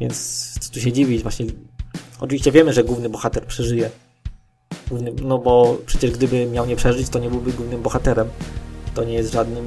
więc 0.00 0.50
co 0.60 0.72
tu 0.72 0.80
się 0.80 0.92
dziwić, 0.92 1.22
właśnie. 1.22 1.46
Oczywiście 2.20 2.52
wiemy, 2.52 2.72
że 2.72 2.84
główny 2.84 3.08
bohater 3.08 3.46
przeżyje. 3.46 3.90
Główny, 4.88 5.12
no 5.22 5.38
bo 5.38 5.76
przecież 5.86 6.10
gdyby 6.10 6.46
miał 6.46 6.66
nie 6.66 6.76
przeżyć, 6.76 7.08
to 7.08 7.18
nie 7.18 7.30
byłby 7.30 7.52
głównym 7.52 7.82
bohaterem. 7.82 8.28
To 8.94 9.04
nie 9.04 9.14
jest 9.14 9.32
żadnym 9.32 9.66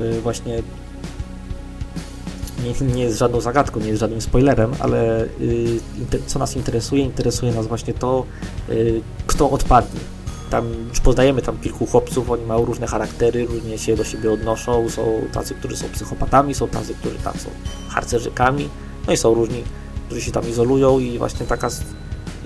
yy, 0.00 0.20
właśnie 0.20 0.62
nie, 2.64 2.86
nie 2.94 3.02
jest 3.02 3.18
żadną 3.18 3.40
zagadką, 3.40 3.80
nie 3.80 3.88
jest 3.88 4.00
żadnym 4.00 4.20
spoilerem, 4.20 4.70
ale 4.80 5.24
y, 5.24 5.80
co 6.26 6.38
nas 6.38 6.56
interesuje? 6.56 7.04
Interesuje 7.04 7.52
nas 7.52 7.66
właśnie 7.66 7.94
to, 7.94 8.24
y, 8.70 9.00
kto 9.26 9.50
odpadnie. 9.50 10.00
Tam 10.50 10.64
już 10.88 11.00
poznajemy 11.00 11.42
tam 11.42 11.58
kilku 11.58 11.86
chłopców, 11.86 12.30
oni 12.30 12.46
mają 12.46 12.64
różne 12.64 12.86
charaktery, 12.86 13.46
różnie 13.46 13.78
się 13.78 13.96
do 13.96 14.04
siebie 14.04 14.32
odnoszą, 14.32 14.90
są 14.90 15.20
tacy, 15.32 15.54
którzy 15.54 15.76
są 15.76 15.88
psychopatami, 15.88 16.54
są 16.54 16.68
tacy, 16.68 16.94
którzy 16.94 17.18
tam 17.18 17.34
są 17.34 17.50
harcerzykami, 17.88 18.68
no 19.06 19.12
i 19.12 19.16
są 19.16 19.34
różni, 19.34 19.64
którzy 20.06 20.20
się 20.20 20.32
tam 20.32 20.48
izolują 20.48 20.98
i 20.98 21.18
właśnie 21.18 21.46
taka, 21.46 21.68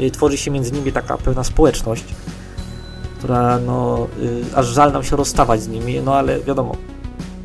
y, 0.00 0.10
tworzy 0.10 0.36
się 0.36 0.50
między 0.50 0.72
nimi 0.72 0.92
taka 0.92 1.18
pewna 1.18 1.44
społeczność, 1.44 2.04
która 3.18 3.58
no, 3.58 4.06
y, 4.22 4.56
aż 4.56 4.66
żal 4.66 4.92
nam 4.92 5.04
się 5.04 5.16
rozstawać 5.16 5.62
z 5.62 5.68
nimi, 5.68 6.00
no 6.04 6.14
ale 6.14 6.40
wiadomo, 6.40 6.76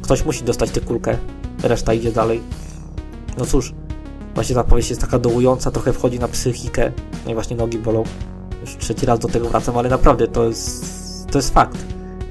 ktoś 0.01 0.25
musi 0.25 0.43
dostać 0.43 0.71
tę 0.71 0.81
kulkę, 0.81 1.17
reszta 1.63 1.93
idzie 1.93 2.11
dalej. 2.11 2.41
No 3.37 3.45
cóż, 3.45 3.73
właśnie 4.35 4.55
ta 4.55 4.63
powieść 4.63 4.89
jest 4.89 5.01
taka 5.01 5.19
dołująca, 5.19 5.71
trochę 5.71 5.93
wchodzi 5.93 6.19
na 6.19 6.27
psychikę, 6.27 6.91
no 7.25 7.31
i 7.31 7.33
właśnie 7.33 7.57
nogi 7.57 7.77
bolą. 7.77 8.03
Już 8.61 8.77
trzeci 8.77 9.05
raz 9.05 9.19
do 9.19 9.27
tego 9.27 9.49
wracam, 9.49 9.77
ale 9.77 9.89
naprawdę 9.89 10.27
to 10.27 10.47
jest, 10.47 11.27
to 11.31 11.37
jest 11.37 11.53
fakt. 11.53 11.77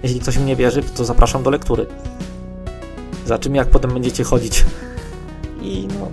Jeśli 0.03 0.21
ktoś 0.21 0.39
mnie 0.39 0.57
wierzy, 0.57 0.83
to 0.83 1.05
zapraszam 1.05 1.43
do 1.43 1.51
lektury. 1.51 1.87
Zobaczymy, 3.27 3.57
jak 3.57 3.69
potem 3.69 3.93
będziecie 3.93 4.25
chodzić. 4.25 4.65
I 5.62 5.89
no, 5.99 6.11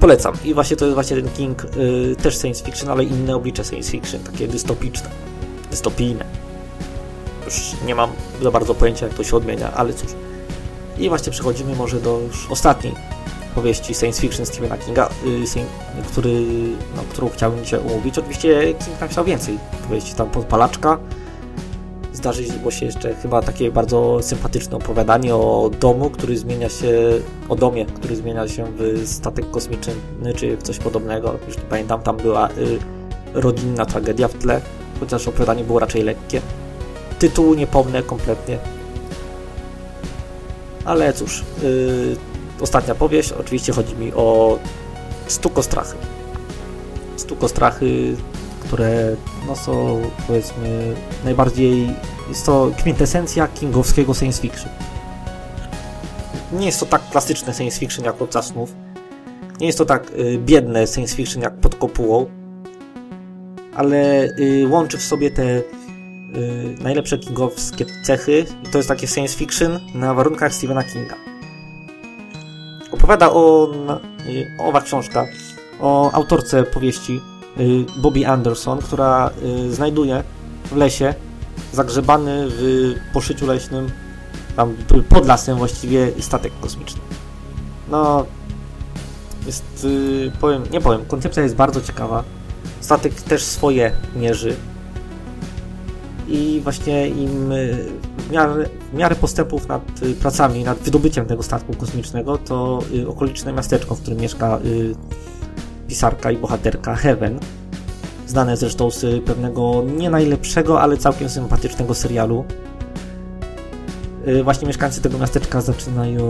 polecam. 0.00 0.34
I 0.44 0.54
właśnie 0.54 0.76
to 0.76 0.84
jest 0.84 0.94
właśnie 0.94 1.16
ten 1.16 1.28
King, 1.28 1.66
yy, 1.76 2.16
też 2.16 2.40
science 2.40 2.64
fiction, 2.64 2.90
ale 2.90 3.04
inne 3.04 3.36
oblicze 3.36 3.64
science 3.64 3.90
fiction, 3.90 4.20
takie 4.20 4.48
dystopiczne, 4.48 5.10
dystopijne. 5.70 6.24
Już 7.44 7.72
nie 7.86 7.94
mam 7.94 8.10
za 8.42 8.50
bardzo 8.50 8.74
pojęcia, 8.74 9.06
jak 9.06 9.14
to 9.14 9.24
się 9.24 9.36
odmienia, 9.36 9.72
ale 9.72 9.94
cóż. 9.94 10.10
I 10.98 11.08
właśnie 11.08 11.32
przechodzimy 11.32 11.76
może 11.76 12.00
do 12.00 12.20
już 12.20 12.50
ostatniej 12.50 12.94
powieści 13.56 13.94
science 13.94 14.20
fiction 14.20 14.46
Stephena 14.46 14.78
Kinga, 14.78 15.08
y, 15.26 16.04
który, 16.10 16.42
no, 16.96 17.02
którą 17.10 17.28
chciałbym 17.28 17.64
dzisiaj 17.64 17.80
omówić. 17.80 18.18
Oczywiście 18.18 18.74
King 18.74 19.00
napisał 19.00 19.24
więcej 19.24 19.58
powieści, 19.88 20.14
tam 20.14 20.30
Podpalaczka. 20.30 20.98
Zdarzyło 22.12 22.70
się 22.70 22.86
jeszcze 22.86 23.14
chyba 23.14 23.42
takie 23.42 23.70
bardzo 23.70 24.18
sympatyczne 24.22 24.76
opowiadanie 24.76 25.34
o 25.34 25.70
domu, 25.80 26.10
który 26.10 26.38
zmienia 26.38 26.68
się, 26.68 26.92
o 27.48 27.56
domie, 27.56 27.86
który 27.86 28.16
zmienia 28.16 28.48
się 28.48 28.64
w 28.78 29.08
statek 29.08 29.50
kosmiczny, 29.50 29.94
czy 30.36 30.56
coś 30.56 30.78
podobnego. 30.78 31.38
Już 31.46 31.56
nie 31.56 31.62
pamiętam, 31.62 32.02
tam 32.02 32.16
była 32.16 32.48
y, 32.48 32.78
rodzinna 33.34 33.86
tragedia 33.86 34.28
w 34.28 34.34
tle, 34.34 34.60
chociaż 35.00 35.28
opowiadanie 35.28 35.64
było 35.64 35.78
raczej 35.78 36.02
lekkie. 36.02 36.40
Tytułu 37.18 37.54
nie 37.54 37.66
pomnę 37.66 38.02
kompletnie, 38.02 38.58
ale 40.86 41.12
cóż, 41.12 41.44
yy, 41.62 42.16
ostatnia 42.60 42.94
powieść, 42.94 43.32
oczywiście 43.32 43.72
chodzi 43.72 43.96
mi 43.96 44.12
o 44.12 44.58
stukostrachy. 45.26 45.96
Stukostrachy, 47.16 48.16
które 48.60 49.16
no, 49.46 49.56
są 49.56 50.02
powiedzmy 50.26 50.94
najbardziej, 51.24 51.94
jest 52.28 52.46
to 52.46 52.70
kwintesencja 52.78 53.48
kingowskiego 53.48 54.14
science 54.14 54.42
fiction. 54.42 54.70
Nie 56.52 56.66
jest 56.66 56.80
to 56.80 56.86
tak 56.86 57.10
klasyczne 57.10 57.54
science 57.54 57.78
fiction 57.78 58.04
jak 58.04 58.22
od 58.22 58.44
Snów. 58.44 58.74
Nie 59.60 59.66
jest 59.66 59.78
to 59.78 59.84
tak 59.84 60.10
y, 60.10 60.38
biedne 60.38 60.86
science 60.86 61.16
fiction 61.16 61.42
jak 61.42 61.54
pod 61.54 61.74
kopułą, 61.74 62.26
ale 63.74 64.24
y, 64.24 64.66
łączy 64.70 64.98
w 64.98 65.02
sobie 65.02 65.30
te 65.30 65.62
najlepsze 66.80 67.18
kingowskie 67.18 67.84
cechy 68.02 68.44
i 68.64 68.70
to 68.70 68.78
jest 68.78 68.88
takie 68.88 69.06
science 69.06 69.36
fiction 69.36 69.80
na 69.94 70.14
warunkach 70.14 70.54
Stephena 70.54 70.82
Kinga. 70.82 71.14
Opowiada 72.92 73.30
o, 73.30 73.70
y, 74.26 74.46
owa 74.58 74.80
książka 74.80 75.26
o 75.80 76.12
autorce 76.12 76.62
powieści 76.62 77.20
y, 77.60 77.84
Bobby 78.02 78.26
Anderson, 78.26 78.78
która 78.78 79.30
znajduje 79.70 80.22
w 80.64 80.76
lesie 80.76 81.14
zagrzebany 81.72 82.46
w 82.48 82.94
poszyciu 83.12 83.46
leśnym 83.46 83.90
tam 84.56 84.76
pod 85.08 85.26
lasem 85.26 85.58
właściwie 85.58 86.12
statek 86.20 86.52
kosmiczny. 86.60 87.00
No 87.90 88.26
jest, 89.46 89.86
powiem, 90.40 90.62
nie 90.72 90.80
powiem, 90.80 91.04
koncepcja 91.04 91.42
jest 91.42 91.54
bardzo 91.54 91.80
ciekawa. 91.80 92.24
Statek 92.80 93.22
też 93.22 93.42
swoje 93.42 93.92
mierzy, 94.16 94.56
i 96.28 96.60
właśnie 96.64 97.08
im 97.08 97.52
y, 97.52 97.76
w 98.18 98.30
miarę, 98.30 98.66
w 98.92 98.94
miarę 98.94 99.16
postępów 99.16 99.68
nad 99.68 100.02
y, 100.02 100.14
pracami, 100.14 100.64
nad 100.64 100.78
wydobyciem 100.78 101.26
tego 101.26 101.42
statku 101.42 101.74
kosmicznego, 101.74 102.38
to 102.38 102.82
y, 102.94 103.08
okoliczne 103.08 103.52
miasteczko, 103.52 103.94
w 103.94 104.00
którym 104.00 104.20
mieszka 104.20 104.58
pisarka 105.88 106.30
i 106.30 106.36
bohaterka 106.36 106.94
Heaven, 106.94 107.38
znane 108.26 108.56
zresztą 108.56 108.90
z 108.90 109.24
pewnego 109.24 109.84
nie 109.96 110.10
najlepszego, 110.10 110.80
ale 110.80 110.96
całkiem 110.96 111.28
sympatycznego 111.28 111.94
serialu. 111.94 112.44
Właśnie 114.44 114.66
mieszkańcy 114.66 115.00
tego 115.00 115.18
miasteczka 115.18 115.60
zaczynają 115.60 116.22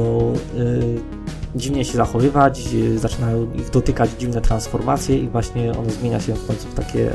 dziwnie 1.56 1.84
się 1.84 1.92
zachowywać, 1.92 2.62
zaczynają 2.96 3.52
ich 3.52 3.70
dotykać 3.70 4.10
dziwne 4.18 4.40
transformacje 4.40 5.18
i 5.18 5.28
właśnie 5.28 5.70
on 5.78 5.90
zmienia 5.90 6.20
się 6.20 6.34
w 6.34 6.46
końcu 6.46 6.68
w 6.68 6.74
takie 6.74 7.10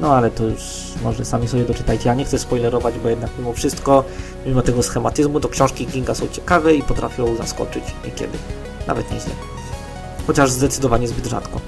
no 0.00 0.14
ale 0.14 0.30
to 0.30 0.44
już 0.44 0.62
może 1.02 1.24
sami 1.24 1.48
sobie 1.48 1.64
doczytajcie. 1.64 2.08
Ja 2.08 2.14
nie 2.14 2.24
chcę 2.24 2.38
spoilerować, 2.38 2.94
bo 3.02 3.08
jednak 3.08 3.30
mimo 3.38 3.52
wszystko, 3.52 4.04
mimo 4.46 4.62
tego 4.62 4.82
schematyzmu, 4.82 5.40
to 5.40 5.48
książki 5.48 5.86
Kinga 5.86 6.14
są 6.14 6.28
ciekawe 6.28 6.74
i 6.74 6.82
potrafią 6.82 7.36
zaskoczyć 7.36 7.84
niekiedy. 8.04 8.38
Nawet 8.86 9.12
nieźle. 9.12 9.32
Chociaż 10.26 10.50
zdecydowanie 10.50 11.08
zbyt 11.08 11.26
rzadko. 11.26 11.60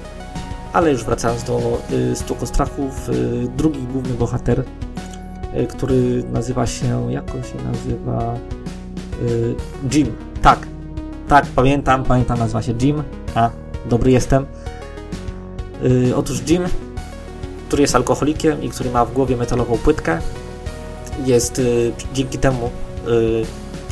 Ale 0.72 0.92
już 0.92 1.04
wracając 1.04 1.44
do 1.44 1.78
y, 1.90 2.16
Stuko 2.16 2.46
Strachów, 2.46 3.08
y, 3.08 3.48
drugi 3.56 3.80
główny 3.80 4.14
bohater, 4.14 4.64
y, 5.56 5.66
który 5.66 6.24
nazywa 6.32 6.66
się, 6.66 7.12
jak 7.12 7.34
on 7.34 7.42
się 7.42 7.54
nazywa? 7.72 8.34
Y, 9.22 9.54
Jim. 9.92 10.12
Tak, 10.42 10.58
tak, 11.28 11.46
pamiętam, 11.46 12.04
pamiętam, 12.04 12.38
nazywa 12.38 12.62
się 12.62 12.74
Jim. 12.82 13.02
A, 13.34 13.50
dobry 13.86 14.10
jestem. 14.10 14.46
Y, 15.84 16.16
otóż 16.16 16.42
Jim 16.48 16.62
który 17.68 17.82
jest 17.82 17.94
alkoholikiem 17.94 18.62
i 18.62 18.68
który 18.68 18.90
ma 18.90 19.04
w 19.04 19.12
głowie 19.12 19.36
metalową 19.36 19.78
płytkę, 19.78 20.20
jest 21.26 21.58
y, 21.58 21.92
dzięki 22.14 22.38
temu 22.38 22.70
y, 23.08 23.44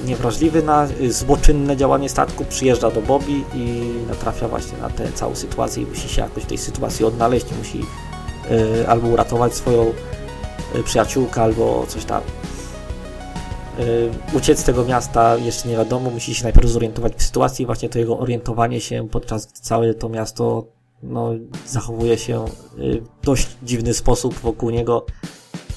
niewrażliwy 0.06 0.62
na 0.62 0.88
y, 1.00 1.12
złoczynne 1.12 1.76
działanie 1.76 2.08
statku, 2.08 2.44
przyjeżdża 2.44 2.90
do 2.90 3.02
Bobby 3.02 3.42
i 3.54 3.92
natrafia 4.08 4.48
właśnie 4.48 4.78
na 4.78 4.90
tę 4.90 5.12
całą 5.12 5.34
sytuację 5.34 5.82
i 5.82 5.86
musi 5.86 6.08
się 6.08 6.22
jakoś 6.22 6.42
w 6.42 6.46
tej 6.46 6.58
sytuacji 6.58 7.04
odnaleźć, 7.04 7.46
musi 7.58 7.80
y, 8.80 8.88
albo 8.88 9.08
uratować 9.08 9.54
swoją 9.54 9.92
y, 10.74 10.82
przyjaciółkę, 10.82 11.42
albo 11.42 11.84
coś 11.88 12.04
tam. 12.04 12.22
Y, 13.80 14.10
uciec 14.36 14.58
z 14.58 14.64
tego 14.64 14.84
miasta 14.84 15.36
jeszcze 15.36 15.68
nie 15.68 15.76
wiadomo, 15.76 16.10
musi 16.10 16.34
się 16.34 16.44
najpierw 16.44 16.68
zorientować 16.68 17.12
w 17.16 17.22
sytuacji 17.22 17.66
właśnie 17.66 17.88
to 17.88 17.98
jego 17.98 18.18
orientowanie 18.18 18.80
się 18.80 19.08
podczas 19.08 19.46
całe 19.46 19.94
to 19.94 20.08
miasto 20.08 20.66
no, 21.02 21.30
zachowuje 21.66 22.18
się 22.18 22.44
y, 22.78 23.02
w 23.22 23.26
dość 23.26 23.48
dziwny 23.62 23.94
sposób 23.94 24.34
wokół 24.34 24.70
niego, 24.70 25.06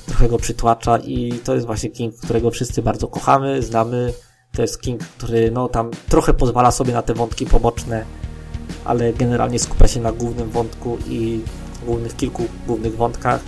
trochę 0.05 0.29
go 0.29 0.37
przytłacza 0.37 0.97
i 0.97 1.33
to 1.43 1.53
jest 1.53 1.65
właśnie 1.65 1.89
King, 1.89 2.15
którego 2.15 2.51
wszyscy 2.51 2.81
bardzo 2.81 3.07
kochamy, 3.07 3.63
znamy. 3.63 4.13
To 4.51 4.61
jest 4.61 4.81
King, 4.81 5.01
który 5.01 5.51
no, 5.51 5.67
tam 5.67 5.91
trochę 6.09 6.33
pozwala 6.33 6.71
sobie 6.71 6.93
na 6.93 7.01
te 7.01 7.13
wątki 7.13 7.45
poboczne, 7.45 8.05
ale 8.85 9.13
generalnie 9.13 9.59
skupia 9.59 9.87
się 9.87 10.01
na 10.01 10.11
głównym 10.11 10.49
wątku 10.49 10.97
i 11.09 11.41
głównych 11.85 12.15
kilku 12.15 12.43
głównych 12.67 12.95
wątkach 12.95 13.41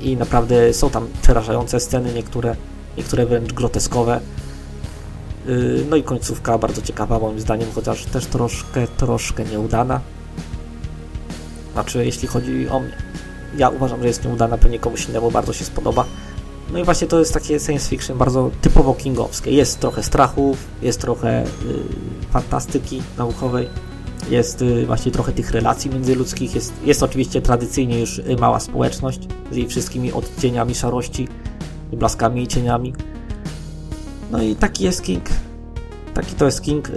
i 0.00 0.16
naprawdę 0.16 0.74
są 0.74 0.90
tam 0.90 1.08
przerażające 1.22 1.80
sceny, 1.80 2.14
niektóre, 2.14 2.56
niektóre 2.98 3.26
wręcz 3.26 3.52
groteskowe. 3.52 4.20
Y, 5.48 5.86
no 5.90 5.96
i 5.96 6.02
końcówka 6.02 6.58
bardzo 6.58 6.82
ciekawa 6.82 7.18
moim 7.18 7.40
zdaniem, 7.40 7.68
chociaż 7.74 8.04
też 8.04 8.26
troszkę, 8.26 8.86
troszkę 8.88 9.44
nieudana. 9.44 10.00
Znaczy, 11.72 12.04
jeśli 12.04 12.28
chodzi 12.28 12.68
o 12.68 12.80
mnie. 12.80 12.92
Ja 13.56 13.68
uważam, 13.68 14.00
że 14.00 14.06
jest 14.06 14.24
nieudana, 14.24 14.58
pewnie 14.58 14.78
komuś 14.78 15.08
innemu 15.08 15.30
bardzo 15.30 15.52
się 15.52 15.64
spodoba. 15.64 16.04
No 16.72 16.78
i 16.78 16.84
właśnie 16.84 17.06
to 17.06 17.18
jest 17.18 17.34
takie 17.34 17.60
science 17.60 17.88
fiction 17.88 18.18
bardzo 18.18 18.50
typowo 18.60 18.94
kingowskie. 18.94 19.50
Jest 19.50 19.80
trochę 19.80 20.02
strachów, 20.02 20.56
jest 20.82 21.00
trochę 21.00 21.44
y, 21.44 21.46
fantastyki 22.30 23.02
naukowej, 23.18 23.68
jest 24.30 24.62
y, 24.62 24.86
właśnie 24.86 25.12
trochę 25.12 25.32
tych 25.32 25.50
relacji 25.50 25.90
międzyludzkich, 25.90 26.54
jest, 26.54 26.72
jest 26.84 27.02
oczywiście 27.02 27.42
tradycyjnie 27.42 28.00
już 28.00 28.18
y, 28.18 28.36
mała 28.40 28.60
społeczność 28.60 29.20
z 29.52 29.56
jej 29.56 29.68
wszystkimi 29.68 30.12
odcieniami 30.12 30.74
szarości, 30.74 31.28
blaskami 31.96 32.42
i 32.42 32.46
cieniami. 32.46 32.94
No 34.30 34.42
i 34.42 34.56
taki 34.56 34.84
jest 34.84 35.02
King. 35.02 35.24
Taki 36.14 36.34
to 36.34 36.44
jest 36.44 36.62
King 36.62 36.88
y, 36.88 36.92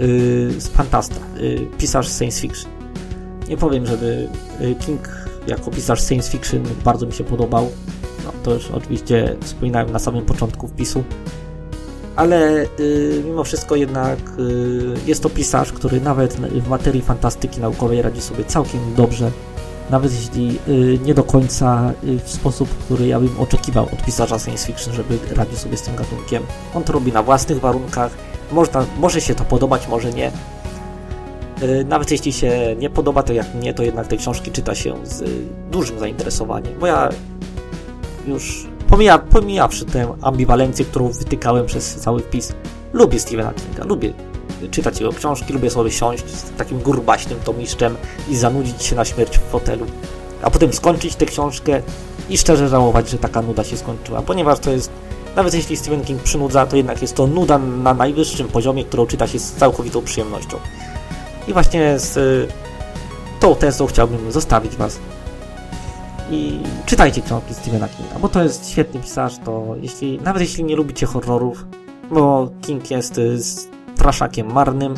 z 0.58 0.68
Fantasta, 0.68 1.20
y, 1.40 1.66
pisarz 1.78 2.08
science 2.08 2.40
fiction. 2.40 2.70
Nie 3.48 3.56
powiem, 3.56 3.86
żeby 3.86 4.28
y, 4.60 4.74
King 4.74 5.08
jako 5.46 5.70
pisarz 5.70 6.00
science 6.00 6.30
fiction 6.30 6.62
bardzo 6.84 7.06
mi 7.06 7.12
się 7.12 7.24
podobał. 7.24 7.68
No, 8.24 8.32
to 8.42 8.54
już 8.54 8.70
oczywiście 8.70 9.36
wspominałem 9.40 9.90
na 9.90 9.98
samym 9.98 10.24
początku 10.24 10.68
wpisu. 10.68 11.04
ale 12.16 12.66
y, 12.80 13.22
mimo 13.24 13.44
wszystko 13.44 13.76
jednak 13.76 14.18
y, 14.38 14.94
jest 15.06 15.22
to 15.22 15.30
pisarz, 15.30 15.72
który 15.72 16.00
nawet 16.00 16.34
w 16.34 16.68
materii 16.68 17.02
fantastyki 17.02 17.60
naukowej 17.60 18.02
radzi 18.02 18.20
sobie 18.20 18.44
całkiem 18.44 18.80
dobrze. 18.96 19.30
Nawet 19.90 20.12
jeśli 20.12 20.58
y, 20.68 20.98
nie 21.04 21.14
do 21.14 21.24
końca 21.24 21.92
y, 22.04 22.18
w 22.18 22.30
sposób, 22.30 22.68
który 22.68 23.06
ja 23.06 23.20
bym 23.20 23.40
oczekiwał 23.40 23.84
od 23.84 24.04
pisarza 24.04 24.38
science 24.38 24.66
fiction, 24.66 24.94
żeby 24.94 25.18
radził 25.34 25.56
sobie 25.56 25.76
z 25.76 25.82
tym 25.82 25.96
gatunkiem. 25.96 26.42
On 26.74 26.84
to 26.84 26.92
robi 26.92 27.12
na 27.12 27.22
własnych 27.22 27.60
warunkach. 27.60 28.12
Można, 28.52 28.86
może 28.98 29.20
się 29.20 29.34
to 29.34 29.44
podobać, 29.44 29.88
może 29.88 30.12
nie. 30.12 30.32
Y, 31.62 31.84
nawet 31.84 32.10
jeśli 32.10 32.32
się 32.32 32.76
nie 32.78 32.90
podoba, 32.90 33.22
to 33.22 33.32
jak 33.32 33.54
mnie, 33.54 33.74
to 33.74 33.82
jednak 33.82 34.06
te 34.06 34.16
książki 34.16 34.50
czyta 34.50 34.74
się 34.74 34.94
z 35.06 35.24
dużym 35.70 35.98
zainteresowaniem, 35.98 36.74
bo 36.80 36.86
ja 36.86 37.08
już 38.26 38.66
pomija, 38.88 39.18
pomijawszy 39.18 39.84
tę 39.84 40.14
ambiwalencję, 40.22 40.84
którą 40.84 41.08
wytykałem 41.08 41.66
przez 41.66 41.96
cały 41.96 42.20
wpis, 42.20 42.52
lubię 42.92 43.20
Stephena 43.20 43.52
Kinga, 43.52 43.84
lubię 43.84 44.12
czytać 44.68 45.00
jego 45.00 45.12
książki, 45.12 45.52
lubię 45.52 45.70
sobie 45.70 45.90
siąść 45.90 46.26
z 46.26 46.50
takim 46.50 46.78
gurbaśnym 46.78 47.40
tomiszczem 47.40 47.96
i 48.28 48.36
zanudzić 48.36 48.82
się 48.82 48.96
na 48.96 49.04
śmierć 49.04 49.38
w 49.38 49.42
fotelu, 49.42 49.86
a 50.42 50.50
potem 50.50 50.72
skończyć 50.72 51.16
tę 51.16 51.26
książkę 51.26 51.82
i 52.30 52.38
szczerze 52.38 52.68
żałować, 52.68 53.10
że 53.10 53.18
taka 53.18 53.42
nuda 53.42 53.64
się 53.64 53.76
skończyła, 53.76 54.22
ponieważ 54.22 54.58
to 54.58 54.70
jest, 54.70 54.90
nawet 55.36 55.54
jeśli 55.54 55.76
Stephen 55.76 56.04
King 56.04 56.22
przynudza, 56.22 56.66
to 56.66 56.76
jednak 56.76 57.02
jest 57.02 57.14
to 57.14 57.26
nuda 57.26 57.58
na 57.58 57.94
najwyższym 57.94 58.48
poziomie, 58.48 58.84
którą 58.84 59.06
czyta 59.06 59.26
się 59.26 59.38
z 59.38 59.52
całkowitą 59.52 60.02
przyjemnością. 60.02 60.56
I 61.48 61.52
właśnie 61.52 61.98
z 61.98 62.16
y, 62.16 62.48
tą 63.40 63.54
tezą 63.54 63.86
chciałbym 63.86 64.32
zostawić 64.32 64.76
Was. 64.76 64.98
I 66.30 66.58
czytajcie 66.86 67.22
książki 67.22 67.54
Stephena 67.54 67.88
Kinga, 67.88 68.18
bo 68.18 68.28
to 68.28 68.42
jest 68.42 68.70
świetny 68.70 69.00
pisarz, 69.00 69.38
to 69.44 69.74
jeśli, 69.80 70.18
nawet 70.18 70.42
jeśli 70.42 70.64
nie 70.64 70.76
lubicie 70.76 71.06
horrorów, 71.06 71.64
bo 72.10 72.50
King 72.62 72.90
jest 72.90 73.18
y, 73.18 73.38
straszakiem 74.02 74.52
marnym, 74.52 74.94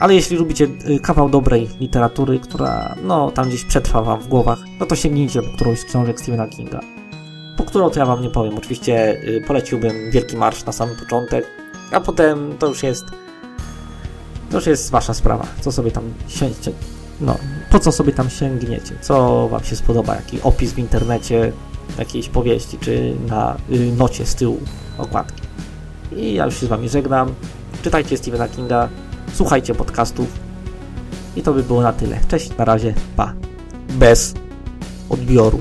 ale 0.00 0.14
jeśli 0.14 0.36
lubicie 0.36 0.64
y, 0.64 1.00
kawał 1.00 1.28
dobrej 1.28 1.68
literatury, 1.80 2.38
która 2.38 2.94
no 3.02 3.30
tam 3.30 3.48
gdzieś 3.48 3.64
przetrwa 3.64 4.02
wam 4.02 4.20
w 4.20 4.28
głowach, 4.28 4.58
no 4.80 4.86
to 4.86 4.96
sięgnijcie 4.96 5.42
po 5.42 5.54
którąś 5.54 5.78
z 5.78 5.84
książek 5.84 6.20
Stephena 6.20 6.46
Kinga. 6.46 6.80
Po 7.56 7.64
którą 7.64 7.90
to 7.90 7.98
ja 7.98 8.06
wam 8.06 8.22
nie 8.22 8.30
powiem. 8.30 8.58
Oczywiście 8.58 9.22
poleciłbym 9.46 10.10
Wielki 10.10 10.36
Marsz 10.36 10.64
na 10.64 10.72
samym 10.72 10.96
początek, 10.96 11.46
a 11.92 12.00
potem 12.00 12.54
to 12.58 12.66
już 12.66 12.82
jest 12.82 13.04
to 14.50 14.56
już 14.56 14.66
jest 14.66 14.90
wasza 14.90 15.14
sprawa, 15.14 15.46
co 15.60 15.72
sobie 15.72 15.90
tam 15.90 16.04
sięgniecie, 16.28 16.72
no, 17.20 17.36
po 17.70 17.78
co 17.78 17.92
sobie 17.92 18.12
tam 18.12 18.30
sięgniecie, 18.30 18.94
co 19.00 19.48
wam 19.48 19.64
się 19.64 19.76
spodoba, 19.76 20.14
jaki 20.14 20.42
opis 20.42 20.72
w 20.72 20.78
internecie, 20.78 21.52
jakiejś 21.98 22.28
powieści, 22.28 22.78
czy 22.78 23.16
na 23.28 23.56
y, 23.70 23.92
nocie 23.98 24.26
z 24.26 24.34
tyłu 24.34 24.60
okładki. 24.98 25.42
I 26.16 26.34
ja 26.34 26.44
już 26.44 26.60
się 26.60 26.66
z 26.66 26.68
wami 26.68 26.88
żegnam. 26.88 27.34
Czytajcie 27.82 28.16
Stephena 28.16 28.48
Kinga, 28.48 28.88
słuchajcie 29.34 29.74
podcastów 29.74 30.28
i 31.36 31.42
to 31.42 31.54
by 31.54 31.62
było 31.62 31.82
na 31.82 31.92
tyle. 31.92 32.20
Cześć, 32.28 32.56
na 32.56 32.64
razie, 32.64 32.94
pa. 33.16 33.32
Bez 33.88 34.34
odbioru. 35.10 35.60